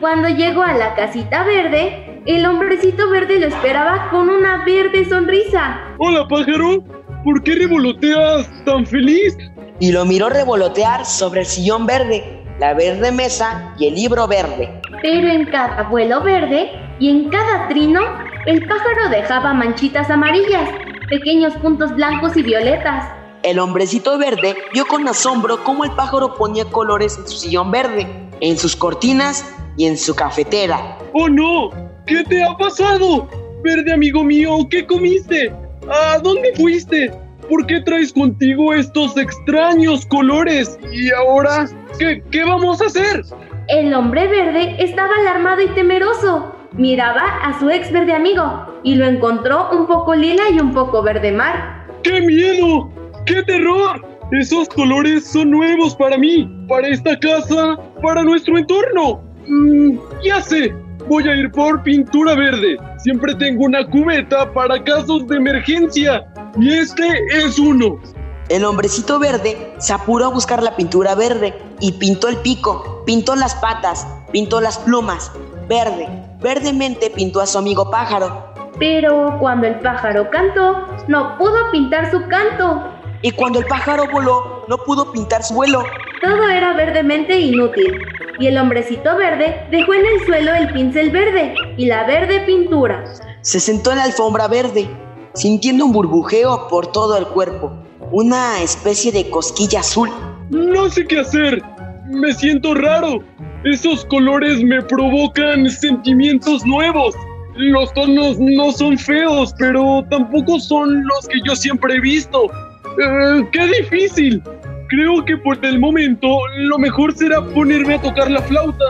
Cuando 0.00 0.30
llegó 0.30 0.62
a 0.62 0.72
la 0.72 0.94
casita 0.94 1.44
verde, 1.44 2.22
el 2.24 2.46
hombrecito 2.46 3.10
verde 3.10 3.38
lo 3.38 3.48
esperaba 3.48 4.08
con 4.10 4.30
una 4.30 4.64
verde 4.64 5.04
sonrisa. 5.06 5.80
Hola 5.98 6.26
pájaro, 6.26 6.82
¿por 7.24 7.42
qué 7.42 7.56
revoloteas 7.56 8.50
tan 8.64 8.86
feliz? 8.86 9.36
Y 9.80 9.92
lo 9.92 10.06
miró 10.06 10.30
revolotear 10.30 11.04
sobre 11.04 11.40
el 11.40 11.46
sillón 11.46 11.84
verde, 11.84 12.42
la 12.58 12.72
verde 12.72 13.12
mesa 13.12 13.74
y 13.78 13.86
el 13.86 13.96
libro 13.96 14.26
verde. 14.26 14.80
Pero 15.02 15.28
en 15.28 15.44
cada 15.44 15.82
vuelo 15.82 16.22
verde 16.22 16.70
y 16.98 17.10
en 17.10 17.28
cada 17.28 17.68
trino, 17.68 18.00
el 18.46 18.66
pájaro 18.66 19.08
dejaba 19.10 19.54
manchitas 19.54 20.10
amarillas, 20.10 20.68
pequeños 21.08 21.54
puntos 21.54 21.94
blancos 21.94 22.36
y 22.36 22.42
violetas. 22.42 23.10
El 23.42 23.58
hombrecito 23.58 24.18
verde 24.18 24.54
vio 24.72 24.86
con 24.86 25.06
asombro 25.08 25.62
cómo 25.64 25.84
el 25.84 25.92
pájaro 25.92 26.34
ponía 26.34 26.64
colores 26.66 27.16
en 27.18 27.26
su 27.26 27.36
sillón 27.36 27.70
verde, 27.70 28.06
en 28.40 28.58
sus 28.58 28.76
cortinas 28.76 29.54
y 29.76 29.86
en 29.86 29.96
su 29.96 30.14
cafetera. 30.14 30.98
¡Oh 31.14 31.28
no! 31.28 31.70
¿Qué 32.06 32.22
te 32.24 32.42
ha 32.42 32.54
pasado? 32.56 33.28
Verde 33.62 33.92
amigo 33.92 34.22
mío, 34.22 34.58
¿qué 34.70 34.86
comiste? 34.86 35.50
¿A 35.90 36.18
dónde 36.18 36.52
fuiste? 36.54 37.12
¿Por 37.48 37.66
qué 37.66 37.80
traes 37.80 38.12
contigo 38.12 38.72
estos 38.74 39.16
extraños 39.16 40.04
colores? 40.06 40.78
¿Y 40.92 41.10
ahora 41.12 41.66
qué, 41.98 42.22
qué 42.30 42.44
vamos 42.44 42.80
a 42.82 42.86
hacer? 42.86 43.22
El 43.68 43.94
hombre 43.94 44.26
verde 44.28 44.76
estaba 44.78 45.14
alarmado 45.20 45.62
y 45.62 45.68
temeroso. 45.68 46.54
Miraba 46.76 47.22
a 47.42 47.58
su 47.60 47.70
ex 47.70 47.92
verde 47.92 48.12
amigo 48.12 48.66
y 48.82 48.96
lo 48.96 49.06
encontró 49.06 49.70
un 49.70 49.86
poco 49.86 50.14
lila 50.14 50.42
y 50.52 50.58
un 50.58 50.72
poco 50.72 51.02
verde 51.02 51.30
mar. 51.30 51.86
¡Qué 52.02 52.20
miedo! 52.20 52.90
¡Qué 53.26 53.42
terror! 53.44 54.04
Esos 54.32 54.68
colores 54.70 55.24
son 55.24 55.52
nuevos 55.52 55.94
para 55.94 56.18
mí, 56.18 56.50
para 56.68 56.88
esta 56.88 57.16
casa, 57.20 57.78
para 58.02 58.24
nuestro 58.24 58.58
entorno. 58.58 59.22
Mm, 59.46 59.98
ya 60.24 60.40
sé, 60.42 60.74
voy 61.08 61.28
a 61.28 61.36
ir 61.36 61.52
por 61.52 61.82
pintura 61.84 62.34
verde. 62.34 62.76
Siempre 62.98 63.36
tengo 63.36 63.64
una 63.64 63.86
cubeta 63.86 64.52
para 64.52 64.82
casos 64.82 65.28
de 65.28 65.36
emergencia. 65.36 66.24
Y 66.58 66.72
este 66.72 67.06
es 67.36 67.56
uno. 67.56 68.00
El 68.48 68.64
hombrecito 68.64 69.20
verde 69.20 69.74
se 69.78 69.92
apuró 69.92 70.26
a 70.26 70.30
buscar 70.30 70.62
la 70.62 70.74
pintura 70.76 71.14
verde 71.14 71.54
y 71.80 71.92
pintó 71.92 72.28
el 72.28 72.36
pico, 72.38 73.02
pintó 73.06 73.36
las 73.36 73.54
patas, 73.54 74.06
pintó 74.32 74.60
las 74.60 74.78
plumas. 74.78 75.30
Verde, 75.68 76.08
verdemente 76.40 77.10
pintó 77.10 77.40
a 77.40 77.46
su 77.46 77.58
amigo 77.58 77.90
pájaro. 77.90 78.52
Pero 78.78 79.36
cuando 79.40 79.66
el 79.66 79.78
pájaro 79.80 80.28
cantó, 80.30 80.86
no 81.08 81.38
pudo 81.38 81.70
pintar 81.70 82.10
su 82.10 82.20
canto. 82.28 82.82
Y 83.22 83.30
cuando 83.30 83.60
el 83.60 83.66
pájaro 83.66 84.04
voló, 84.12 84.64
no 84.68 84.76
pudo 84.78 85.10
pintar 85.12 85.42
su 85.42 85.54
vuelo. 85.54 85.82
Todo 86.22 86.48
era 86.48 86.74
verdemente 86.74 87.38
inútil. 87.38 87.98
Y 88.38 88.48
el 88.48 88.58
hombrecito 88.58 89.16
verde 89.16 89.66
dejó 89.70 89.94
en 89.94 90.04
el 90.06 90.26
suelo 90.26 90.54
el 90.54 90.72
pincel 90.72 91.10
verde 91.10 91.54
y 91.76 91.86
la 91.86 92.04
verde 92.04 92.40
pintura. 92.40 93.04
Se 93.40 93.60
sentó 93.60 93.92
en 93.92 93.98
la 93.98 94.04
alfombra 94.04 94.48
verde 94.48 94.88
sintiendo 95.34 95.84
un 95.84 95.92
burbujeo 95.92 96.68
por 96.68 96.86
todo 96.88 97.16
el 97.16 97.26
cuerpo, 97.26 97.72
una 98.12 98.62
especie 98.62 99.12
de 99.12 99.28
cosquilla 99.30 99.80
azul. 99.80 100.10
No 100.50 100.88
sé 100.88 101.06
qué 101.06 101.20
hacer. 101.20 101.62
Me 102.06 102.32
siento 102.32 102.74
raro. 102.74 103.18
Esos 103.64 104.04
colores 104.04 104.62
me 104.62 104.82
provocan 104.82 105.70
sentimientos 105.70 106.66
nuevos. 106.66 107.14
Los 107.56 107.94
tonos 107.94 108.38
no 108.38 108.70
son 108.72 108.98
feos, 108.98 109.54
pero 109.58 110.04
tampoco 110.10 110.60
son 110.60 111.02
los 111.06 111.26
que 111.28 111.38
yo 111.46 111.56
siempre 111.56 111.94
he 111.94 112.00
visto. 112.00 112.44
Eh, 112.44 113.48
¡Qué 113.52 113.66
difícil! 113.66 114.42
Creo 114.88 115.24
que 115.24 115.38
por 115.38 115.64
el 115.64 115.78
momento 115.78 116.28
lo 116.56 116.78
mejor 116.78 117.16
será 117.16 117.40
ponerme 117.40 117.94
a 117.94 118.02
tocar 118.02 118.30
la 118.30 118.42
flauta. 118.42 118.84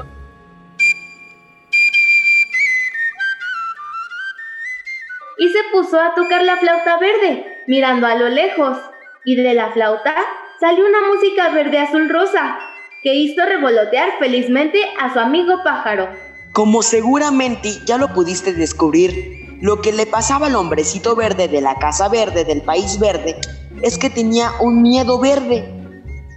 Y 5.38 5.48
se 5.50 5.58
puso 5.70 6.00
a 6.00 6.14
tocar 6.14 6.42
la 6.42 6.56
flauta 6.56 6.98
verde, 6.98 7.46
mirando 7.68 8.08
a 8.08 8.16
lo 8.16 8.28
lejos. 8.28 8.76
Y 9.24 9.36
de 9.36 9.54
la 9.54 9.70
flauta 9.70 10.16
salió 10.58 10.84
una 10.84 11.06
música 11.06 11.50
verde 11.50 11.78
azul 11.78 12.08
rosa, 12.08 12.58
que 13.04 13.14
hizo 13.14 13.44
revolotear 13.44 14.18
felizmente 14.18 14.78
a 14.98 15.12
su 15.12 15.20
amigo 15.20 15.62
pájaro. 15.62 16.08
Como 16.52 16.82
seguramente 16.82 17.68
ya 17.84 17.98
lo 17.98 18.08
pudiste 18.14 18.54
descubrir, 18.54 19.58
lo 19.60 19.82
que 19.82 19.92
le 19.92 20.06
pasaba 20.06 20.46
al 20.46 20.56
hombrecito 20.56 21.14
verde 21.14 21.46
de 21.46 21.60
la 21.60 21.78
casa 21.78 22.08
verde 22.08 22.44
del 22.46 22.62
país 22.62 22.98
verde 22.98 23.36
es 23.82 23.98
que 23.98 24.08
tenía 24.08 24.52
un 24.60 24.80
miedo 24.80 25.20
verde. 25.20 25.68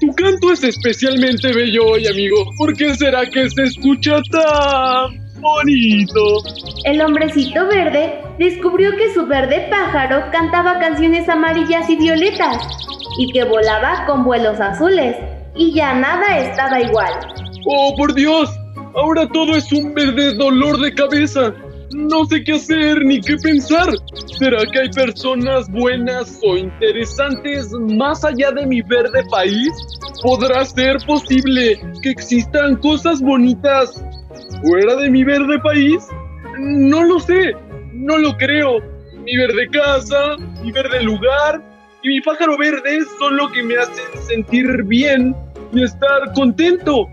Tu 0.02 0.14
canto 0.14 0.52
es 0.52 0.62
especialmente 0.62 1.54
bello 1.54 1.86
hoy, 1.86 2.06
amigo. 2.06 2.36
¿Por 2.58 2.76
qué 2.76 2.94
será 2.96 3.22
que 3.30 3.50
se 3.50 3.64
escucha 3.64 4.22
tan 4.30 5.40
bonito? 5.40 6.44
El 6.84 7.02
hombrecito 7.02 7.66
verde 7.68 8.20
descubrió 8.38 8.92
que 8.92 9.14
su 9.14 9.26
verde 9.26 9.68
pájaro 9.70 10.30
cantaba 10.34 10.80
canciones 10.80 11.30
amarillas 11.30 11.90
y 11.90 11.96
violetas 11.96 12.58
y 13.20 13.32
que 13.32 13.46
volaba 13.46 14.06
con 14.06 14.26
vuelos 14.26 14.60
azules 14.60 15.16
y 15.58 15.74
ya 15.74 15.94
nada 15.94 16.40
estaba 16.40 16.82
igual. 16.82 17.14
¡Oh, 17.66 17.96
por 17.98 18.14
Dios! 18.14 18.50
Ahora 18.96 19.28
todo 19.28 19.56
es 19.56 19.72
un 19.72 19.94
verde 19.94 20.34
dolor 20.36 20.80
de 20.80 20.94
cabeza. 20.94 21.54
No 21.92 22.26
sé 22.26 22.44
qué 22.44 22.54
hacer 22.54 23.04
ni 23.06 23.22
qué 23.22 23.36
pensar. 23.38 23.88
¿Será 24.40 24.60
que 24.72 24.80
hay 24.80 24.90
personas 24.90 25.70
buenas 25.70 26.40
o 26.44 26.58
interesantes 26.58 27.72
más 27.74 28.24
allá 28.24 28.52
de 28.52 28.66
mi 28.66 28.82
verde 28.82 29.24
país? 29.30 29.70
¿Podrá 30.24 30.66
ser 30.66 30.98
posible 31.06 31.80
que 32.02 32.10
existan 32.10 32.78
cosas 32.78 33.22
bonitas 33.22 34.04
fuera 34.62 34.96
de 34.96 35.10
mi 35.10 35.24
verde 35.24 35.60
país? 35.60 36.08
No 36.60 37.04
lo 37.04 37.20
sé, 37.20 37.54
no 37.94 38.18
lo 38.18 38.36
creo. 38.38 38.80
Mi 39.24 39.38
verde 39.38 39.68
casa, 39.72 40.38
mi 40.64 40.72
verde 40.72 41.04
lugar 41.04 41.62
y 42.04 42.10
mi 42.10 42.22
pájaro 42.22 42.58
verde 42.58 43.00
son 43.20 43.38
lo 43.38 43.52
que 43.52 43.64
me 43.64 43.76
hacen 43.76 44.22
sentir 44.28 44.84
bien 44.84 45.36
y 45.74 45.84
estar 45.84 46.34
contento. 46.34 47.10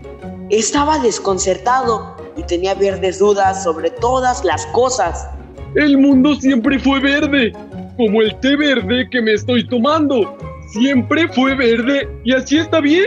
Estaba 0.49 0.99
desconcertado 0.99 2.15
y 2.37 2.43
tenía 2.43 2.73
verdes 2.73 3.19
dudas 3.19 3.63
sobre 3.63 3.89
todas 3.89 4.43
las 4.43 4.65
cosas. 4.67 5.27
El 5.75 5.97
mundo 5.97 6.35
siempre 6.35 6.79
fue 6.79 6.99
verde, 6.99 7.53
como 7.97 8.21
el 8.21 8.35
té 8.39 8.55
verde 8.55 9.07
que 9.09 9.21
me 9.21 9.33
estoy 9.33 9.67
tomando. 9.67 10.37
Siempre 10.71 11.27
fue 11.29 11.55
verde 11.55 12.09
y 12.23 12.33
así 12.33 12.57
está 12.57 12.79
bien. 12.79 13.05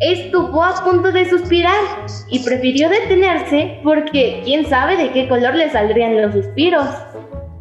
Estuvo 0.00 0.62
a 0.62 0.84
punto 0.84 1.10
de 1.10 1.28
suspirar 1.28 1.80
y 2.30 2.40
prefirió 2.40 2.90
detenerse 2.90 3.80
porque 3.82 4.42
quién 4.44 4.68
sabe 4.68 4.96
de 4.96 5.10
qué 5.12 5.26
color 5.26 5.54
le 5.54 5.70
saldrían 5.70 6.20
los 6.20 6.32
suspiros. 6.34 6.86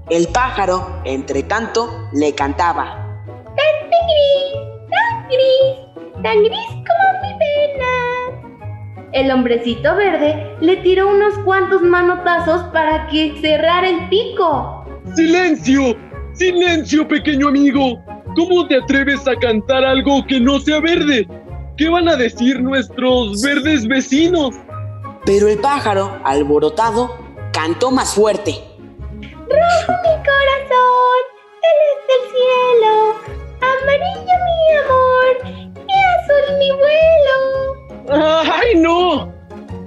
El 0.10 0.28
pájaro, 0.28 1.02
entre 1.06 1.44
tanto, 1.44 2.10
le 2.14 2.36
cantaba. 2.36 3.24
Tan 3.26 3.90
gris, 3.90 4.90
tan 4.90 5.28
gris, 5.28 5.85
tan 6.26 6.42
gris 6.42 6.70
como 6.70 7.08
mi 7.22 7.38
pena. 7.38 9.10
El 9.14 9.30
hombrecito 9.30 9.96
verde 9.96 10.58
le 10.60 10.78
tiró 10.78 11.08
unos 11.08 11.38
cuantos 11.46 11.84
manotazos 11.84 12.64
para 12.74 13.06
que 13.10 13.40
cerrara 13.42 13.88
el 13.88 14.10
pico. 14.10 14.84
¡Silencio! 15.16 15.96
¡Silencio, 16.34 17.08
pequeño 17.08 17.50
amigo! 17.50 18.04
¿Cómo 18.36 18.68
te 18.68 18.78
atreves 18.78 19.28
a 19.28 19.36
cantar 19.36 19.86
algo 19.86 20.26
que 20.26 20.40
no 20.40 20.60
sea 20.60 20.80
verde? 20.80 21.28
¿Qué 21.78 21.90
van 21.90 22.10
a 22.10 22.16
decir 22.16 22.60
nuestros 22.60 23.44
verdes 23.44 23.88
vecinos? 23.88 24.56
Pero 25.28 25.48
el 25.48 25.60
pájaro, 25.60 26.20
alborotado, 26.24 27.20
cantó 27.54 27.92
más 27.92 28.16
fuerte. 28.16 28.56
Rojo 29.12 29.94
mi 30.02 30.16
corazón, 30.26 31.22
celeste 31.62 32.14
el 32.18 32.24
cielo, 32.32 33.16
amarillo 33.62 34.36
mi 34.44 34.78
amor 34.78 35.65
azul 36.26 36.58
mi 36.60 36.72
vuelo. 36.72 38.44
¡Ay, 38.52 38.80
no! 38.80 39.34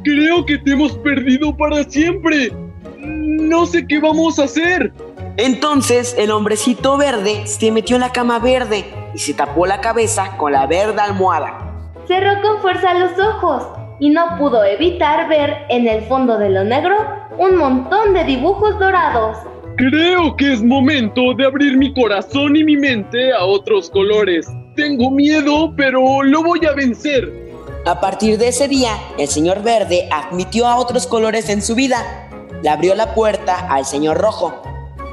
Creo 0.05 0.45
que 0.45 0.59
te 0.59 0.73
hemos 0.73 0.97
perdido 0.99 1.57
para 1.57 1.85
siempre. 1.85 2.53
No 2.99 3.67
sé 3.67 3.87
qué 3.87 4.01
vamos 4.01 4.39
a 4.39 4.45
hacer. 4.45 4.93
Entonces 5.37 6.17
el 6.19 6.31
hombrecito 6.31 6.97
verde 6.97 7.47
se 7.47 7.71
metió 7.71 7.97
en 7.97 8.01
la 8.01 8.13
cama 8.13 8.39
verde 8.39 8.85
y 9.15 9.19
se 9.19 9.35
tapó 9.35 9.67
la 9.67 9.81
cabeza 9.81 10.37
con 10.37 10.53
la 10.53 10.67
verde 10.67 11.01
almohada. 11.01 11.59
Cerró 12.07 12.41
con 12.43 12.61
fuerza 12.61 12.95
los 12.95 13.19
ojos 13.19 13.69
y 14.01 14.11
no 14.11 14.37
pudo 14.39 14.65
evitar 14.65 15.29
ver 15.29 15.67
en 15.69 15.87
el 15.87 16.03
fondo 16.03 16.39
de 16.39 16.51
lo 16.51 16.65
negro 16.65 16.97
un 17.39 17.57
montón 17.57 18.15
de 18.15 18.25
dibujos 18.25 18.79
dorados. 18.79 19.39
Creo 19.77 20.35
que 20.37 20.55
es 20.55 20.63
momento 20.63 21.35
de 21.37 21.47
abrir 21.47 21.77
mi 21.77 21.95
corazón 21.95 22.57
y 22.57 22.65
mi 22.65 22.77
mente 22.77 23.33
a 23.33 23.45
otros 23.45 23.91
colores. 23.91 24.49
Tengo 24.79 25.11
miedo, 25.11 25.75
pero 25.77 26.23
lo 26.23 26.45
voy 26.45 26.65
a 26.65 26.73
vencer. 26.73 27.51
A 27.85 28.01
partir 28.01 28.39
de 28.39 28.47
ese 28.47 28.69
día, 28.69 28.93
el 29.19 29.27
señor 29.27 29.65
verde 29.65 30.09
admitió 30.13 30.69
a 30.69 30.77
otros 30.77 31.09
colores 31.09 31.49
en 31.49 31.63
su 31.63 31.75
vida. 31.75 32.31
Le 32.63 32.69
abrió 32.69 32.95
la 32.95 33.13
puerta 33.13 33.57
al 33.57 33.85
señor 33.85 34.19
rojo. 34.19 34.63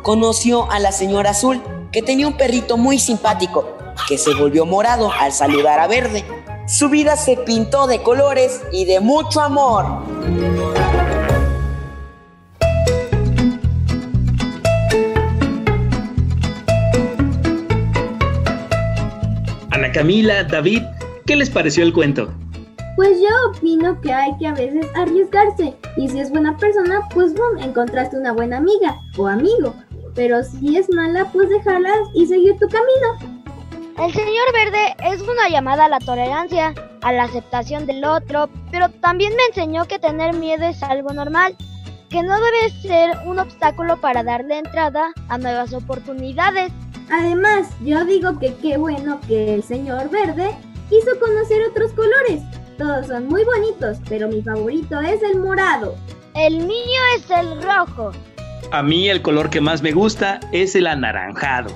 Conoció 0.04 0.72
a 0.72 0.78
la 0.78 0.92
señora 0.92 1.32
azul, 1.32 1.64
que 1.92 2.04
tenía 2.04 2.28
un 2.28 2.38
perrito 2.38 2.78
muy 2.78 3.00
simpático, 3.00 3.68
que 4.08 4.20
se 4.20 4.36
volvió 4.36 4.68
morado 4.68 5.12
al 5.12 5.32
saludar 5.32 5.80
a 5.80 5.88
verde. 5.88 6.24
Su 6.68 6.90
vida 6.90 7.16
se 7.16 7.36
pintó 7.36 7.88
de 7.88 8.04
colores 8.04 8.62
y 8.72 8.86
de 8.86 9.00
mucho 9.00 9.42
amor. 9.42 10.04
Camila, 19.96 20.44
David, 20.44 20.82
¿qué 21.26 21.38
les 21.38 21.50
pareció 21.50 21.82
el 21.82 21.94
cuento? 21.94 22.30
Pues 22.98 23.18
yo 23.22 23.30
opino 23.50 24.02
que 24.02 24.12
hay 24.12 24.38
que 24.38 24.48
a 24.48 24.54
veces 24.54 24.86
arriesgarse. 24.94 25.74
Y 25.96 26.10
si 26.10 26.20
es 26.20 26.32
buena 26.32 26.58
persona, 26.58 27.00
pues 27.14 27.34
boom, 27.34 27.60
encontraste 27.60 28.18
una 28.18 28.34
buena 28.34 28.58
amiga 28.58 29.00
o 29.16 29.26
amigo. 29.28 29.74
Pero 30.14 30.44
si 30.44 30.76
es 30.76 30.90
mala, 30.94 31.32
pues 31.32 31.48
dejarlas 31.48 31.98
y 32.14 32.26
seguir 32.26 32.58
tu 32.60 32.68
camino. 32.68 33.40
El 34.06 34.14
señor 34.14 34.52
verde 34.52 34.98
es 35.14 35.22
una 35.22 35.48
llamada 35.48 35.86
a 35.86 35.90
la 35.90 36.00
tolerancia, 36.00 36.74
a 37.02 37.14
la 37.14 37.24
aceptación 37.24 37.86
del 37.86 38.04
otro, 38.04 38.50
pero 38.72 38.90
también 38.90 39.32
me 39.38 39.46
enseñó 39.46 39.86
que 39.86 39.98
tener 39.98 40.36
miedo 40.36 40.66
es 40.66 40.84
algo 40.84 41.14
normal, 41.14 41.56
que 42.10 42.22
no 42.22 42.36
debe 42.36 42.70
ser 42.82 43.12
un 43.26 43.40
obstáculo 43.40 44.02
para 44.02 44.24
darle 44.24 44.58
entrada 44.58 45.14
a 45.30 45.38
nuevas 45.38 45.72
oportunidades. 45.72 46.74
Además, 47.10 47.68
yo 47.84 48.04
digo 48.06 48.40
que 48.40 48.56
qué 48.62 48.78
bueno 48.78 49.20
que 49.28 49.54
el 49.54 49.64
señor 49.64 50.10
verde 50.10 50.52
hizo 50.90 51.20
conocer 51.20 51.62
otros 51.70 51.92
colores. 51.94 52.42
Todos 52.78 53.08
son 53.08 53.28
muy 53.28 53.44
bonitos, 53.44 53.98
pero 54.10 54.28
mi 54.28 54.42
favorito 54.42 55.00
es 55.02 55.22
el 55.24 55.40
morado. 55.40 55.96
El 56.36 56.58
mío 56.66 57.02
es 57.16 57.30
el 57.30 57.62
rojo. 57.62 58.12
A 58.72 58.84
mí 58.84 59.10
el 59.10 59.22
color 59.22 59.50
que 59.50 59.62
más 59.62 59.82
me 59.82 59.92
gusta 59.92 60.40
es 60.52 60.76
el 60.76 60.88
anaranjado. 60.88 61.72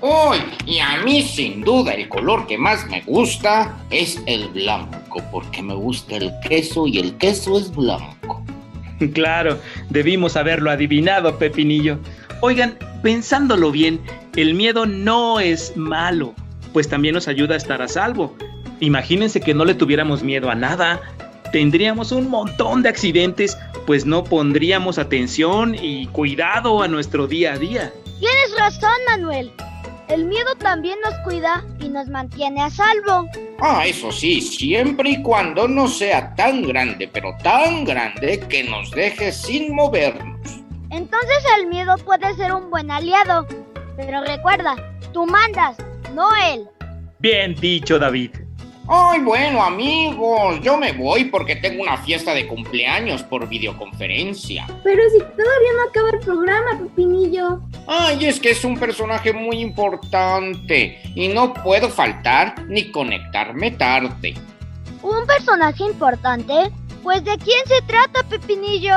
Uy, 0.00 0.38
y 0.64 0.78
a 0.78 1.02
mí 1.04 1.22
sin 1.22 1.60
duda 1.60 1.92
el 1.92 2.08
color 2.08 2.46
que 2.46 2.56
más 2.56 2.86
me 2.86 3.02
gusta 3.02 3.76
es 3.90 4.22
el 4.24 4.48
blanco, 4.48 5.22
porque 5.30 5.62
me 5.62 5.74
gusta 5.74 6.16
el 6.16 6.32
queso 6.48 6.86
y 6.86 6.98
el 6.98 7.16
queso 7.18 7.58
es 7.58 7.74
blanco. 7.74 8.42
Claro, 9.14 9.58
debimos 9.88 10.36
haberlo 10.36 10.70
adivinado, 10.70 11.38
Pepinillo. 11.38 11.98
Oigan, 12.42 12.76
pensándolo 13.02 13.70
bien, 13.70 13.98
el 14.36 14.54
miedo 14.54 14.86
no 14.86 15.40
es 15.40 15.76
malo, 15.76 16.34
pues 16.72 16.88
también 16.88 17.14
nos 17.14 17.28
ayuda 17.28 17.54
a 17.54 17.58
estar 17.58 17.82
a 17.82 17.88
salvo. 17.88 18.36
Imagínense 18.80 19.40
que 19.40 19.54
no 19.54 19.64
le 19.64 19.74
tuviéramos 19.74 20.22
miedo 20.22 20.50
a 20.50 20.54
nada. 20.54 21.00
Tendríamos 21.52 22.12
un 22.12 22.30
montón 22.30 22.82
de 22.82 22.88
accidentes, 22.88 23.58
pues 23.86 24.06
no 24.06 24.22
pondríamos 24.22 24.98
atención 24.98 25.74
y 25.74 26.06
cuidado 26.08 26.82
a 26.82 26.88
nuestro 26.88 27.26
día 27.26 27.54
a 27.54 27.58
día. 27.58 27.92
Tienes 28.20 28.56
razón, 28.56 28.96
Manuel. 29.08 29.52
El 30.08 30.24
miedo 30.24 30.54
también 30.58 30.98
nos 31.04 31.14
cuida 31.20 31.64
y 31.80 31.88
nos 31.88 32.08
mantiene 32.08 32.62
a 32.62 32.70
salvo. 32.70 33.28
Ah, 33.60 33.84
eso 33.86 34.10
sí, 34.10 34.40
siempre 34.40 35.10
y 35.10 35.22
cuando 35.22 35.68
no 35.68 35.86
sea 35.86 36.34
tan 36.34 36.62
grande, 36.62 37.08
pero 37.12 37.36
tan 37.42 37.84
grande 37.84 38.40
que 38.48 38.64
nos 38.64 38.90
deje 38.90 39.30
sin 39.30 39.74
movernos. 39.74 40.40
Entonces 40.90 41.38
el 41.58 41.68
miedo 41.68 41.96
puede 41.98 42.34
ser 42.34 42.52
un 42.52 42.70
buen 42.70 42.90
aliado, 42.90 43.46
Pero 44.00 44.22
recuerda, 44.24 44.76
tú 45.12 45.26
mandas, 45.26 45.76
no 46.14 46.28
él. 46.36 46.66
Bien 47.18 47.54
dicho, 47.54 47.98
David. 47.98 48.30
Ay, 48.88 49.20
bueno, 49.20 49.62
amigos, 49.62 50.58
yo 50.62 50.76
me 50.76 50.92
voy 50.92 51.26
porque 51.26 51.54
tengo 51.54 51.82
una 51.82 51.96
fiesta 51.98 52.34
de 52.34 52.48
cumpleaños 52.48 53.22
por 53.22 53.46
videoconferencia. 53.46 54.66
Pero 54.82 55.02
si 55.10 55.18
todavía 55.18 55.72
no 55.76 55.88
acaba 55.88 56.10
el 56.10 56.18
programa, 56.20 56.78
Pepinillo. 56.80 57.60
Ay, 57.86 58.24
es 58.24 58.40
que 58.40 58.50
es 58.50 58.64
un 58.64 58.78
personaje 58.78 59.32
muy 59.32 59.60
importante 59.60 61.00
y 61.14 61.28
no 61.28 61.52
puedo 61.54 61.88
faltar 61.88 62.54
ni 62.68 62.90
conectarme 62.90 63.70
tarde. 63.72 64.34
¿Un 65.02 65.26
personaje 65.26 65.84
importante? 65.84 66.72
Pues 67.02 67.22
de 67.22 67.36
quién 67.38 67.64
se 67.66 67.82
trata, 67.82 68.24
Pepinillo? 68.28 68.94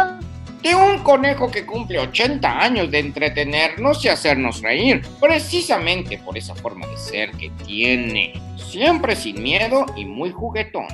De 0.63 0.73
un 0.73 0.99
conejo 0.99 1.51
que 1.51 1.65
cumple 1.65 1.99
80 1.99 2.61
años 2.61 2.89
de 2.89 2.99
entretenernos 2.99 4.03
y 4.05 4.07
hacernos 4.07 4.61
reír, 4.61 5.01
precisamente 5.19 6.17
por 6.19 6.37
esa 6.37 6.55
forma 6.55 6.87
de 6.87 6.97
ser 6.97 7.31
que 7.31 7.51
tiene, 7.65 8.33
siempre 8.55 9.13
sin 9.15 9.43
miedo 9.43 9.85
y 9.97 10.05
muy 10.05 10.31
juguetón. 10.31 10.87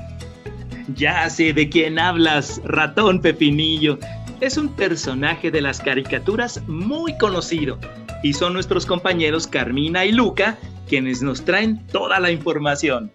Ya 0.95 1.29
sé 1.29 1.53
de 1.53 1.69
quién 1.69 1.99
hablas, 1.99 2.59
ratón 2.65 3.21
Pepinillo. 3.21 3.99
Es 4.41 4.57
un 4.57 4.69
personaje 4.69 5.51
de 5.51 5.61
las 5.61 5.79
caricaturas 5.79 6.63
muy 6.67 7.15
conocido 7.19 7.77
y 8.23 8.33
son 8.33 8.53
nuestros 8.53 8.87
compañeros 8.87 9.45
Carmina 9.45 10.03
y 10.03 10.11
Luca 10.11 10.57
quienes 10.87 11.21
nos 11.21 11.45
traen 11.45 11.85
toda 11.87 12.19
la 12.19 12.31
información. 12.31 13.11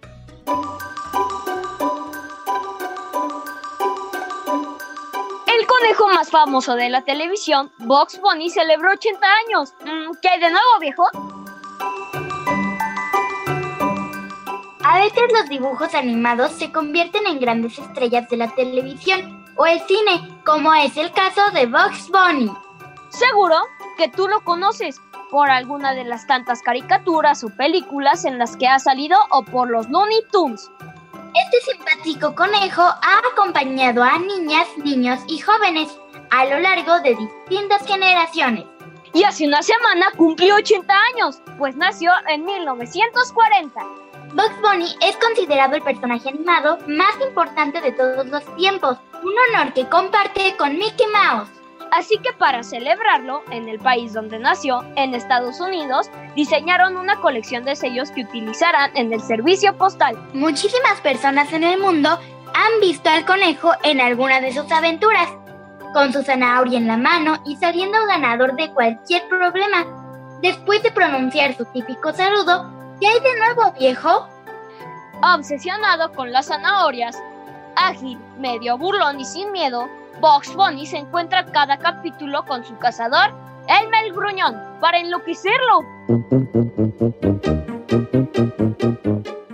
Conejo 5.85 6.07
más 6.07 6.31
famoso 6.31 6.75
de 6.75 6.89
la 6.89 7.03
televisión, 7.03 7.71
Box 7.77 8.19
Bunny, 8.19 8.49
celebró 8.49 8.91
80 8.91 9.27
años. 9.45 9.73
Mm, 9.81 10.15
¿Qué 10.19 10.29
hay 10.29 10.39
de 10.39 10.49
nuevo, 10.49 10.79
viejo? 10.79 11.03
A 14.83 14.99
veces 14.99 15.23
los 15.31 15.47
dibujos 15.47 15.93
animados 15.93 16.53
se 16.53 16.71
convierten 16.71 17.27
en 17.27 17.39
grandes 17.39 17.77
estrellas 17.77 18.27
de 18.29 18.37
la 18.37 18.47
televisión 18.55 19.45
o 19.57 19.67
el 19.67 19.79
cine, 19.81 20.41
como 20.43 20.73
es 20.73 20.97
el 20.97 21.11
caso 21.11 21.51
de 21.53 21.67
Bugs 21.67 22.09
Bunny. 22.09 22.51
Seguro 23.09 23.57
que 23.95 24.07
tú 24.07 24.27
lo 24.27 24.43
conoces 24.43 24.99
por 25.29 25.51
alguna 25.51 25.93
de 25.93 26.05
las 26.05 26.25
tantas 26.25 26.63
caricaturas 26.63 27.43
o 27.43 27.49
películas 27.49 28.25
en 28.25 28.39
las 28.39 28.57
que 28.57 28.67
ha 28.67 28.79
salido 28.79 29.19
o 29.29 29.43
por 29.43 29.69
los 29.69 29.87
Looney 29.89 30.23
Tunes. 30.31 30.71
Este 31.35 31.59
simpático 31.59 32.33
conejo 32.33 32.81
ha 32.81 33.21
acompañado 33.29 34.01
a 34.01 34.17
niñas, 34.19 34.67
niños 34.77 35.19
y 35.27 35.39
jóvenes 35.39 35.93
a 36.31 36.45
lo 36.45 36.59
largo 36.59 37.01
de 37.01 37.13
distintas 37.13 37.85
generaciones. 37.85 38.63
Y 39.13 39.25
hace 39.25 39.45
una 39.45 39.61
semana 39.61 40.11
cumplió 40.15 40.55
80 40.55 40.93
años, 40.93 41.41
pues 41.57 41.75
nació 41.75 42.11
en 42.29 42.45
1940. 42.45 43.81
Bugs 44.33 44.61
Bunny 44.61 44.95
es 45.01 45.17
considerado 45.17 45.75
el 45.75 45.81
personaje 45.81 46.29
animado 46.29 46.77
más 46.87 47.19
importante 47.21 47.81
de 47.81 47.91
todos 47.91 48.25
los 48.27 48.55
tiempos, 48.55 48.97
un 49.21 49.33
honor 49.49 49.73
que 49.73 49.89
comparte 49.89 50.55
con 50.57 50.77
Mickey 50.77 51.07
Mouse. 51.07 51.49
Así 51.95 52.17
que 52.17 52.33
para 52.33 52.61
celebrarlo, 52.61 53.41
en 53.51 53.69
el 53.69 53.79
país 53.79 54.11
donde 54.11 54.37
nació, 54.37 54.83
en 54.97 55.15
Estados 55.15 55.61
Unidos, 55.61 56.09
diseñaron 56.35 56.97
una 56.97 57.21
colección 57.21 57.63
de 57.63 57.77
sellos 57.77 58.11
que 58.11 58.23
utilizarán 58.23 58.91
en 58.97 59.13
el 59.13 59.21
servicio 59.21 59.77
postal. 59.77 60.17
Muchísimas 60.33 60.99
personas 60.99 61.53
en 61.53 61.63
el 61.63 61.79
mundo 61.79 62.09
han 62.53 62.79
visto 62.81 63.09
al 63.09 63.25
conejo 63.25 63.71
en 63.83 64.01
alguna 64.01 64.41
de 64.41 64.51
sus 64.51 64.69
aventuras, 64.73 65.29
con 65.93 66.11
su 66.11 66.21
zanahoria 66.21 66.79
en 66.79 66.87
la 66.87 66.97
mano 66.97 67.41
y 67.45 67.55
saliendo 67.55 68.05
ganador 68.05 68.57
de 68.57 68.71
cualquier 68.71 69.25
problema. 69.29 69.85
Después 70.41 70.83
de 70.83 70.91
pronunciar 70.91 71.55
su 71.55 71.63
típico 71.63 72.11
saludo, 72.11 72.69
¿qué 72.99 73.07
hay 73.07 73.21
de 73.21 73.39
nuevo, 73.39 73.71
viejo? 73.79 74.27
Obsesionado 75.23 76.11
con 76.11 76.33
las 76.33 76.47
zanahorias, 76.47 77.17
ágil, 77.77 78.19
medio 78.37 78.77
burlón 78.77 79.21
y 79.21 79.23
sin 79.23 79.53
miedo, 79.53 79.87
Box 80.25 80.55
Bunny 80.55 80.87
se 80.87 80.97
encuentra 80.97 81.45
cada 81.45 81.77
capítulo 81.77 82.43
con 82.45 82.65
su 82.65 82.75
cazador, 82.79 83.31
Elmer 83.67 84.05
el 84.05 84.11
Gruñón, 84.11 84.59
para 84.81 84.97
enloquecerlo. 84.97 85.81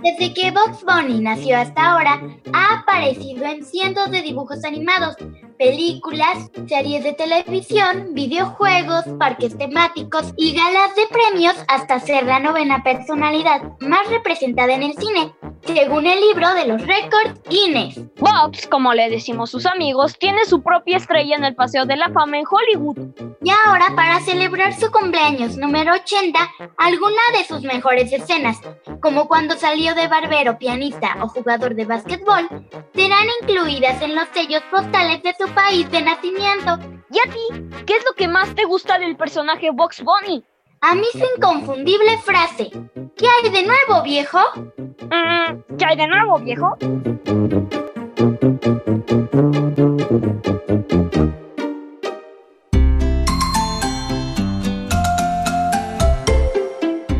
Desde 0.02 0.32
que 0.32 0.50
Box 0.50 0.82
Bunny 0.82 1.20
nació 1.20 1.58
hasta 1.58 1.92
ahora, 1.92 2.22
ha 2.54 2.78
aparecido 2.78 3.44
en 3.44 3.62
cientos 3.62 4.10
de 4.10 4.22
dibujos 4.22 4.64
animados, 4.64 5.14
películas, 5.58 6.50
series 6.66 7.04
de 7.04 7.12
televisión, 7.12 8.14
videojuegos, 8.14 9.04
parques 9.18 9.58
temáticos 9.58 10.32
y 10.38 10.56
galas 10.56 10.96
de 10.96 11.02
premios 11.08 11.54
hasta 11.68 12.00
ser 12.00 12.24
la 12.24 12.40
novena 12.40 12.82
personalidad 12.82 13.60
más 13.80 14.08
representada 14.08 14.72
en 14.72 14.84
el 14.84 14.94
cine, 14.94 15.34
según 15.64 16.06
el 16.06 16.20
libro 16.20 16.52
de 16.54 16.66
los 16.66 16.86
récords 16.86 17.40
Guinness. 17.48 18.00
Box, 18.16 18.66
como 18.66 18.94
le 18.94 19.10
decimos 19.10 19.50
sus 19.50 19.66
amigos, 19.66 20.18
tiene 20.18 20.44
su 20.44 20.62
propia 20.62 20.96
estrella 20.96 21.36
en 21.36 21.44
el 21.44 21.54
Paseo 21.54 21.86
de 21.86 21.96
la 21.96 22.10
Fama 22.10 22.38
en 22.38 22.44
Hollywood. 22.48 22.98
Y 23.42 23.50
ahora, 23.50 23.86
para 23.96 24.20
celebrar 24.20 24.74
su 24.74 24.90
cumpleaños 24.90 25.56
número 25.56 25.94
80, 25.94 26.38
alguna 26.76 27.22
de 27.36 27.44
sus 27.44 27.62
mejores 27.62 28.12
escenas, 28.12 28.60
como 29.00 29.28
cuando 29.28 29.56
salió 29.56 29.94
de 29.94 30.08
barbero, 30.08 30.58
pianista 30.58 31.16
o 31.20 31.28
jugador 31.28 31.74
de 31.74 31.84
básquetbol, 31.84 32.48
serán 32.94 33.26
incluidas 33.40 34.00
en 34.02 34.14
los 34.14 34.28
sellos 34.32 34.62
postales 34.70 35.22
de 35.22 35.34
su 35.38 35.48
país 35.54 35.90
de 35.90 36.02
nacimiento. 36.02 36.78
¿Y 37.10 37.18
a 37.18 37.32
ti? 37.32 37.84
¿Qué 37.86 37.96
es 37.96 38.04
lo 38.04 38.14
que 38.14 38.28
más 38.28 38.54
te 38.54 38.64
gusta 38.64 38.98
del 38.98 39.16
personaje 39.16 39.70
Box 39.70 40.02
Bunny? 40.02 40.44
A 40.84 40.96
mí 40.96 41.04
su 41.12 41.24
inconfundible 41.36 42.18
frase. 42.18 42.68
¿Qué 43.16 43.26
hay 43.28 43.50
de 43.50 43.62
nuevo, 43.62 44.02
viejo? 44.02 44.40
Mm, 44.56 45.76
¿Qué 45.78 45.84
hay 45.84 45.96
de 45.96 46.08
nuevo, 46.08 46.40
viejo? 46.40 46.76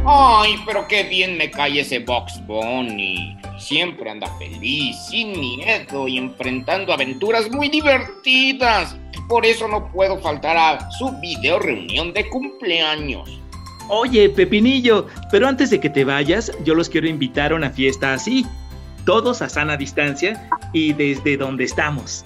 Ay, 0.04 0.56
pero 0.66 0.88
qué 0.88 1.04
bien 1.04 1.38
me 1.38 1.48
cae 1.48 1.82
ese 1.82 2.00
Box 2.00 2.44
Bunny. 2.44 3.38
Siempre 3.58 4.10
anda 4.10 4.26
feliz, 4.38 4.96
sin 5.08 5.38
miedo 5.38 6.08
y 6.08 6.18
enfrentando 6.18 6.92
aventuras 6.92 7.48
muy 7.48 7.68
divertidas. 7.68 8.96
Por 9.28 9.46
eso 9.46 9.68
no 9.68 9.88
puedo 9.92 10.18
faltar 10.18 10.56
a 10.56 10.90
su 10.90 11.12
video 11.20 11.60
reunión 11.60 12.12
de 12.12 12.28
cumpleaños. 12.28 13.41
Oye, 13.88 14.30
Pepinillo, 14.30 15.06
pero 15.30 15.48
antes 15.48 15.70
de 15.70 15.80
que 15.80 15.90
te 15.90 16.04
vayas, 16.04 16.52
yo 16.64 16.74
los 16.74 16.88
quiero 16.88 17.06
invitar 17.06 17.52
a 17.52 17.56
una 17.56 17.70
fiesta 17.70 18.14
así. 18.14 18.46
Todos 19.04 19.42
a 19.42 19.48
sana 19.48 19.76
distancia 19.76 20.48
y 20.72 20.92
desde 20.92 21.36
donde 21.36 21.64
estamos. 21.64 22.24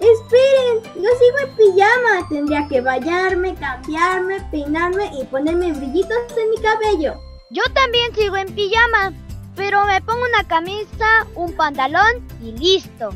Esperen, 0.00 0.82
yo 0.96 1.08
sigo 1.18 1.38
en 1.42 1.56
pijama. 1.56 2.28
Tendría 2.28 2.68
que 2.68 2.80
bañarme, 2.80 3.54
cambiarme, 3.54 4.40
peinarme 4.50 5.10
y 5.20 5.24
ponerme 5.24 5.72
brillitos 5.72 6.18
en 6.36 6.50
mi 6.50 6.56
cabello. 6.56 7.14
Yo 7.50 7.62
también 7.74 8.14
sigo 8.14 8.36
en 8.36 8.52
pijama, 8.54 9.12
pero 9.54 9.84
me 9.86 10.00
pongo 10.02 10.24
una 10.24 10.44
camisa, 10.48 11.26
un 11.34 11.52
pantalón 11.54 12.26
y 12.42 12.52
listo. 12.52 13.10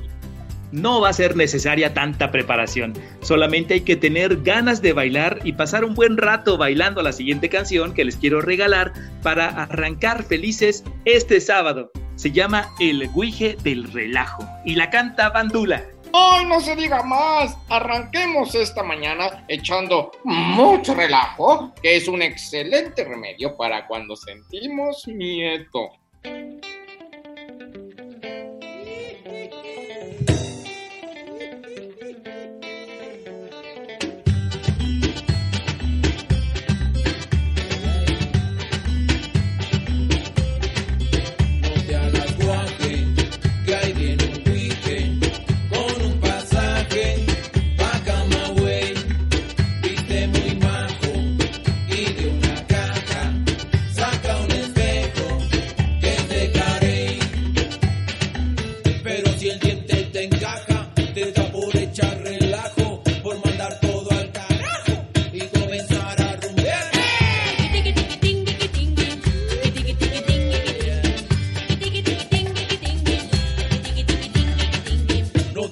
No 0.73 1.01
va 1.01 1.11
a 1.11 1.15
ser 1.15 1.37
necesaria 1.37 1.95
tanta 1.95 2.31
preparación, 2.31 2.93
solamente 3.21 3.75
hay 3.75 3.81
que 3.81 3.97
tener 3.97 4.43
ganas 4.43 4.83
de 4.83 4.93
bailar 4.93 5.39
y 5.45 5.53
pasar 5.53 5.85
un 5.85 5.95
buen 5.95 6.17
rato 6.17 6.59
bailando 6.59 7.03
la 7.03 7.13
siguiente 7.13 7.49
canción 7.49 7.95
que 7.95 8.05
les 8.05 8.17
quiero 8.17 8.41
regalar 8.41 8.93
para 9.23 9.49
arrancar 9.49 10.23
felices 10.25 10.85
este 11.05 11.41
sábado. 11.41 11.91
Se 12.17 12.33
llama 12.33 12.69
El 12.81 13.09
Guije 13.13 13.57
del 13.63 13.93
Relajo 13.93 14.45
y 14.65 14.75
la 14.75 14.91
canta 14.91 15.31
Bandula. 15.31 15.85
¡Ay, 16.13 16.47
no 16.47 16.61
se 16.61 16.75
diga 16.75 17.03
más! 17.03 17.57
Arranquemos 17.69 18.55
esta 18.55 18.83
mañana 18.83 19.45
echando 19.47 20.11
mucho 20.25 20.95
relajo, 20.95 21.73
que 21.83 21.97
es 21.97 22.09
un 22.09 22.23
excelente 22.23 23.05
remedio 23.05 23.57
para 23.57 23.87
cuando 23.87 24.17
sentimos 24.17 25.07
miedo. 25.07 25.91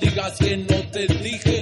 digas 0.01 0.39
que 0.39 0.57
no 0.57 0.79
te 0.91 1.07
dije. 1.07 1.56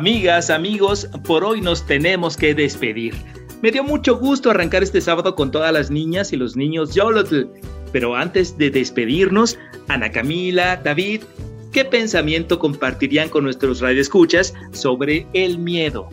Amigas, 0.00 0.48
amigos, 0.48 1.06
por 1.26 1.44
hoy 1.44 1.60
nos 1.60 1.84
tenemos 1.84 2.34
que 2.34 2.54
despedir. 2.54 3.14
Me 3.60 3.70
dio 3.70 3.84
mucho 3.84 4.16
gusto 4.16 4.48
arrancar 4.48 4.82
este 4.82 4.98
sábado 4.98 5.34
con 5.34 5.50
todas 5.50 5.74
las 5.74 5.90
niñas 5.90 6.32
y 6.32 6.36
los 6.36 6.56
niños 6.56 6.94
Yolotl. 6.94 7.42
Pero 7.92 8.16
antes 8.16 8.56
de 8.56 8.70
despedirnos, 8.70 9.58
Ana 9.88 10.10
Camila, 10.10 10.80
David, 10.82 11.24
¿qué 11.70 11.84
pensamiento 11.84 12.58
compartirían 12.58 13.28
con 13.28 13.44
nuestros 13.44 13.82
radioescuchas 13.82 14.54
sobre 14.72 15.26
el 15.34 15.58
miedo? 15.58 16.08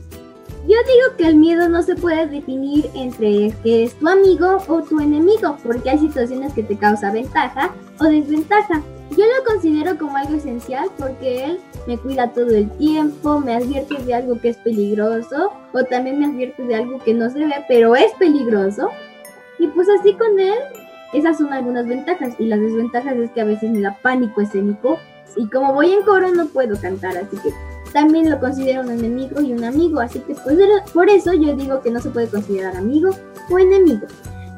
Yo 0.64 0.76
digo 0.86 1.18
que 1.18 1.28
el 1.30 1.38
miedo 1.38 1.70
no 1.70 1.82
se 1.82 1.96
puede 1.96 2.28
definir 2.28 2.90
entre 2.94 3.54
que 3.64 3.86
es 3.86 3.98
tu 3.98 4.10
amigo 4.10 4.58
o 4.68 4.82
tu 4.82 5.00
enemigo, 5.00 5.58
porque 5.64 5.92
hay 5.92 6.00
situaciones 6.00 6.52
que 6.52 6.64
te 6.64 6.76
causa 6.76 7.10
ventaja 7.14 7.74
o 8.02 8.04
desventaja. 8.04 8.84
Yo 9.12 9.24
lo 9.26 9.44
considero 9.46 9.98
como 9.98 10.18
algo 10.18 10.36
esencial 10.36 10.90
porque 10.98 11.46
él 11.46 11.60
me 11.88 11.98
cuida 11.98 12.34
todo 12.34 12.50
el 12.50 12.70
tiempo, 12.72 13.40
me 13.40 13.56
advierte 13.56 13.96
de 14.04 14.14
algo 14.14 14.40
que 14.40 14.50
es 14.50 14.58
peligroso 14.58 15.54
o 15.74 15.84
también 15.84 16.20
me 16.20 16.26
advierte 16.26 16.64
de 16.64 16.76
algo 16.76 17.00
que 17.00 17.14
no 17.14 17.30
se 17.30 17.46
ve, 17.46 17.56
pero 17.68 17.96
es 17.96 18.12
peligroso. 18.20 18.90
Y 19.60 19.68
pues 19.68 19.88
así 20.00 20.14
con 20.14 20.40
él, 20.40 20.58
esas 21.14 21.38
son 21.38 21.54
algunas 21.54 21.88
ventajas 21.88 22.34
y 22.38 22.46
las 22.46 22.60
desventajas 22.60 23.16
es 23.16 23.32
que 23.32 23.42
a 23.42 23.46
veces 23.46 23.72
me 23.72 23.82
da 23.82 23.98
pánico 24.02 24.42
escénico 24.42 25.00
y 25.36 25.48
como 25.50 25.74
voy 25.74 25.94
en 25.94 26.04
coro 26.04 26.30
no 26.32 26.48
puedo 26.48 26.80
cantar, 26.80 27.18
así 27.18 27.38
que 27.38 27.50
también 27.94 28.30
lo 28.30 28.40
considero 28.40 28.82
un 28.82 28.92
enemigo 28.92 29.42
y 29.42 29.54
un 29.54 29.64
amigo, 29.64 30.00
así 30.00 30.20
que 30.20 30.36
pues, 30.36 30.58
por 30.94 31.10
eso 31.10 31.34
yo 31.34 31.56
digo 31.56 31.82
que 31.82 31.92
no 31.92 32.02
se 32.02 32.10
puede 32.10 32.28
considerar 32.28 32.76
amigo 32.76 33.12
o 33.50 33.58
enemigo. 33.58 34.06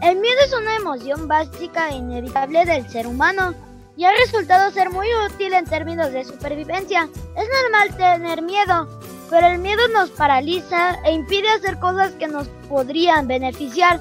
El 0.02 0.20
miedo 0.20 0.38
es 0.46 0.54
una 0.60 0.76
emoción 0.76 1.28
básica 1.28 1.90
e 1.90 1.98
inevitable 1.98 2.66
del 2.66 2.90
ser 2.90 3.06
humano 3.06 3.54
y 4.00 4.06
ha 4.06 4.14
resultado 4.14 4.72
ser 4.72 4.90
muy 4.92 5.08
útil 5.28 5.52
en 5.52 5.66
términos 5.66 6.14
de 6.14 6.24
supervivencia. 6.24 7.10
Es 7.36 7.48
normal 7.62 7.98
tener 7.98 8.42
miedo, 8.42 8.88
pero 9.30 9.48
el 9.48 9.58
miedo 9.58 9.82
nos 9.90 10.10
paraliza 10.12 10.98
e 11.04 11.12
impide 11.12 11.50
hacer 11.50 11.78
cosas 11.80 12.14
que 12.14 12.30
nos 12.30 12.48
podrían 12.70 13.28
beneficiar. 13.28 14.00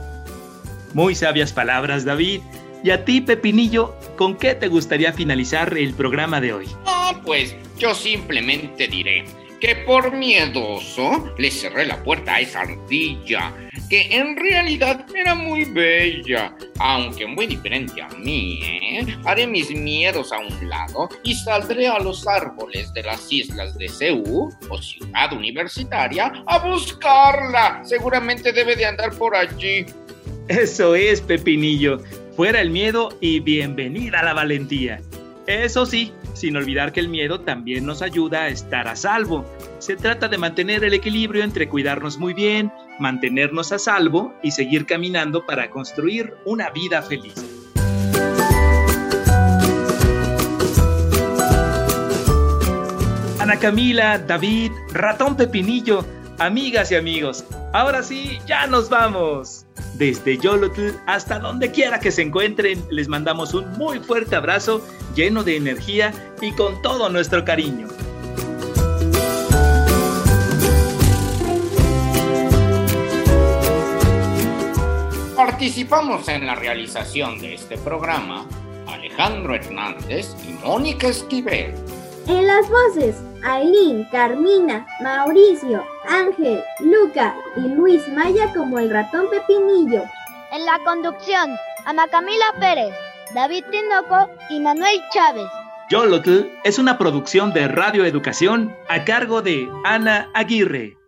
Muy 0.95 1.17
sabias 1.17 1.53
palabras, 1.53 2.05
David. 2.05 2.43
Y 2.85 2.91
a 2.91 3.05
ti, 3.05 3.21
Pepinillo, 3.21 3.93
¿con 4.17 4.37
qué 4.37 4.55
te 4.55 4.69
gustaría 4.69 5.13
finalizar 5.13 5.77
el 5.77 5.93
programa 5.95 6.41
de 6.41 6.53
hoy? 6.53 6.69
Ah, 6.87 7.21
pues 7.27 7.57
yo 7.77 7.93
simplemente 7.93 8.87
diré 8.87 9.25
que 9.61 9.75
por 9.87 10.13
miedoso 10.13 11.35
le 11.39 11.51
cerré 11.51 11.87
la 11.87 12.03
puerta 12.03 12.35
a 12.35 12.41
esa 12.41 12.61
ardilla, 12.61 13.53
que 13.89 14.09
en 14.11 14.37
realidad 14.37 15.05
era 15.15 15.35
muy 15.35 15.65
bella, 15.65 16.55
aunque 16.79 17.27
muy 17.27 17.47
diferente 17.47 18.01
a 18.01 18.09
mí, 18.09 18.61
¿eh? 18.63 19.07
Haré 19.25 19.47
mis 19.47 19.71
miedos 19.71 20.33
a 20.33 20.39
un 20.39 20.69
lado 20.69 21.09
y 21.25 21.35
saldré 21.35 21.89
a 21.89 21.99
los 21.99 22.27
árboles 22.27 22.93
de 22.93 23.03
las 23.03 23.33
islas 23.33 23.77
de 23.79 23.89
Ceú 23.89 24.51
o 24.69 24.83
ciudad 24.83 25.33
universitaria 25.33 26.33
a 26.47 26.59
buscarla. 26.59 27.81
Seguramente 27.85 28.53
debe 28.53 28.77
de 28.77 28.87
andar 28.87 29.13
por 29.17 29.35
allí. 29.35 29.87
Eso 30.49 30.95
es, 30.95 31.21
Pepinillo. 31.21 31.99
Fuera 32.37 32.61
el 32.61 32.71
miedo 32.71 33.09
y 33.21 33.41
bienvenida 33.41 34.21
a 34.21 34.25
la 34.25 34.35
valentía. 34.35 35.01
Eso 35.47 35.87
sí, 35.87 36.13
sin 36.39 36.57
olvidar 36.57 36.93
que 36.93 37.01
el 37.01 37.09
miedo 37.09 37.41
también 37.41 37.85
nos 37.85 38.01
ayuda 38.01 38.43
a 38.43 38.49
estar 38.49 38.87
a 38.87 38.95
salvo. 38.95 39.45
Se 39.81 39.97
trata 39.97 40.29
de 40.29 40.39
mantener 40.39 40.85
el 40.85 40.95
equilibrio 40.95 41.43
entre 41.43 41.69
cuidarnos 41.69 42.19
muy 42.19 42.33
bien, 42.33 42.73
mantenernos 43.01 43.73
a 43.73 43.79
salvo 43.79 44.33
y 44.43 44.53
seguir 44.53 44.87
caminando 44.87 45.45
para 45.45 45.69
construir 45.69 46.35
una 46.45 46.71
vida 46.71 47.03
feliz. 47.03 47.35
Ana 53.41 53.59
Camila, 53.59 54.19
David, 54.19 54.71
Ratón 54.93 55.37
Pepinillo, 55.37 56.05
amigas 56.39 56.93
y 56.93 56.95
amigos, 56.95 57.45
ahora 57.73 58.03
sí, 58.03 58.39
ya 58.47 58.67
nos 58.67 58.89
vamos. 58.89 59.68
Desde 59.95 60.39
Yolotl 60.39 60.91
hasta 61.07 61.39
donde 61.39 61.71
quiera 61.71 62.01
que 62.01 62.11
se 62.11 62.23
encuentren, 62.23 62.85
les 62.91 63.09
mandamos 63.09 63.55
un 63.55 63.71
muy 63.79 63.99
fuerte 63.99 64.37
abrazo 64.37 64.87
lleno 65.15 65.43
de 65.43 65.57
energía 65.57 66.13
y 66.41 66.53
con 66.53 66.81
todo 66.83 67.09
nuestro 67.09 67.45
cariño. 67.45 67.89
Participamos 75.35 76.29
en 76.29 76.47
la 76.47 76.55
realización 76.55 77.41
de 77.41 77.55
este 77.55 77.79
programa 77.79 78.47
Alejandro 78.87 79.55
Hernández 79.55 80.35
y 80.49 80.53
Mónica 80.65 81.09
Esquivel. 81.09 81.75
En 82.29 82.47
las 82.47 82.69
voces, 82.69 83.17
Aileen, 83.43 84.05
Carmina, 84.13 84.87
Mauricio, 85.01 85.83
Ángel, 86.07 86.63
Luca 86.81 87.35
y 87.57 87.61
Luis 87.61 88.07
Maya 88.09 88.53
como 88.53 88.79
el 88.79 88.91
ratón 88.91 89.31
Pepinillo. 89.31 90.03
En 90.53 90.67
la 90.67 90.79
conducción, 90.85 91.57
Ana 91.87 92.07
Camila 92.09 92.45
Pérez, 92.61 92.95
David 93.35 93.65
Tinoco 93.71 94.29
y 94.51 94.61
Manuel 94.61 95.01
Chávez. 95.11 95.47
Yolotl 95.89 96.51
es 96.65 96.79
una 96.79 96.99
producción 96.99 97.55
de 97.55 97.67
Radio 97.67 98.05
Educación 98.05 98.77
a 98.91 99.07
cargo 99.07 99.41
de 99.41 99.67
Ana 99.87 100.29
Aguirre. 100.35 100.99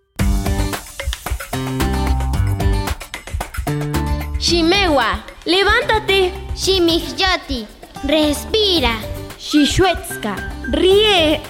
Shimewa, 4.39 5.23
levántate. 5.45 6.33
Shimihyoti, 6.55 7.67
respira. 8.05 8.97
Shishuetska, 9.41 10.37
ríe. 10.71 11.41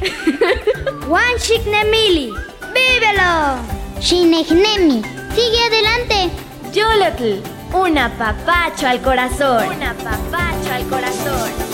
Wanshiknemili, 1.09 2.33
vívelo. 2.73 3.59
Shinegnemi, 4.01 5.03
sigue 5.35 5.61
adelante. 5.67 6.31
Yolotl, 6.73 7.43
un 7.75 7.99
apapacho 7.99 8.87
al 8.87 9.03
corazón. 9.03 9.67
Un 9.67 9.83
apapacho 9.83 10.73
al 10.73 10.87
corazón. 10.89 11.70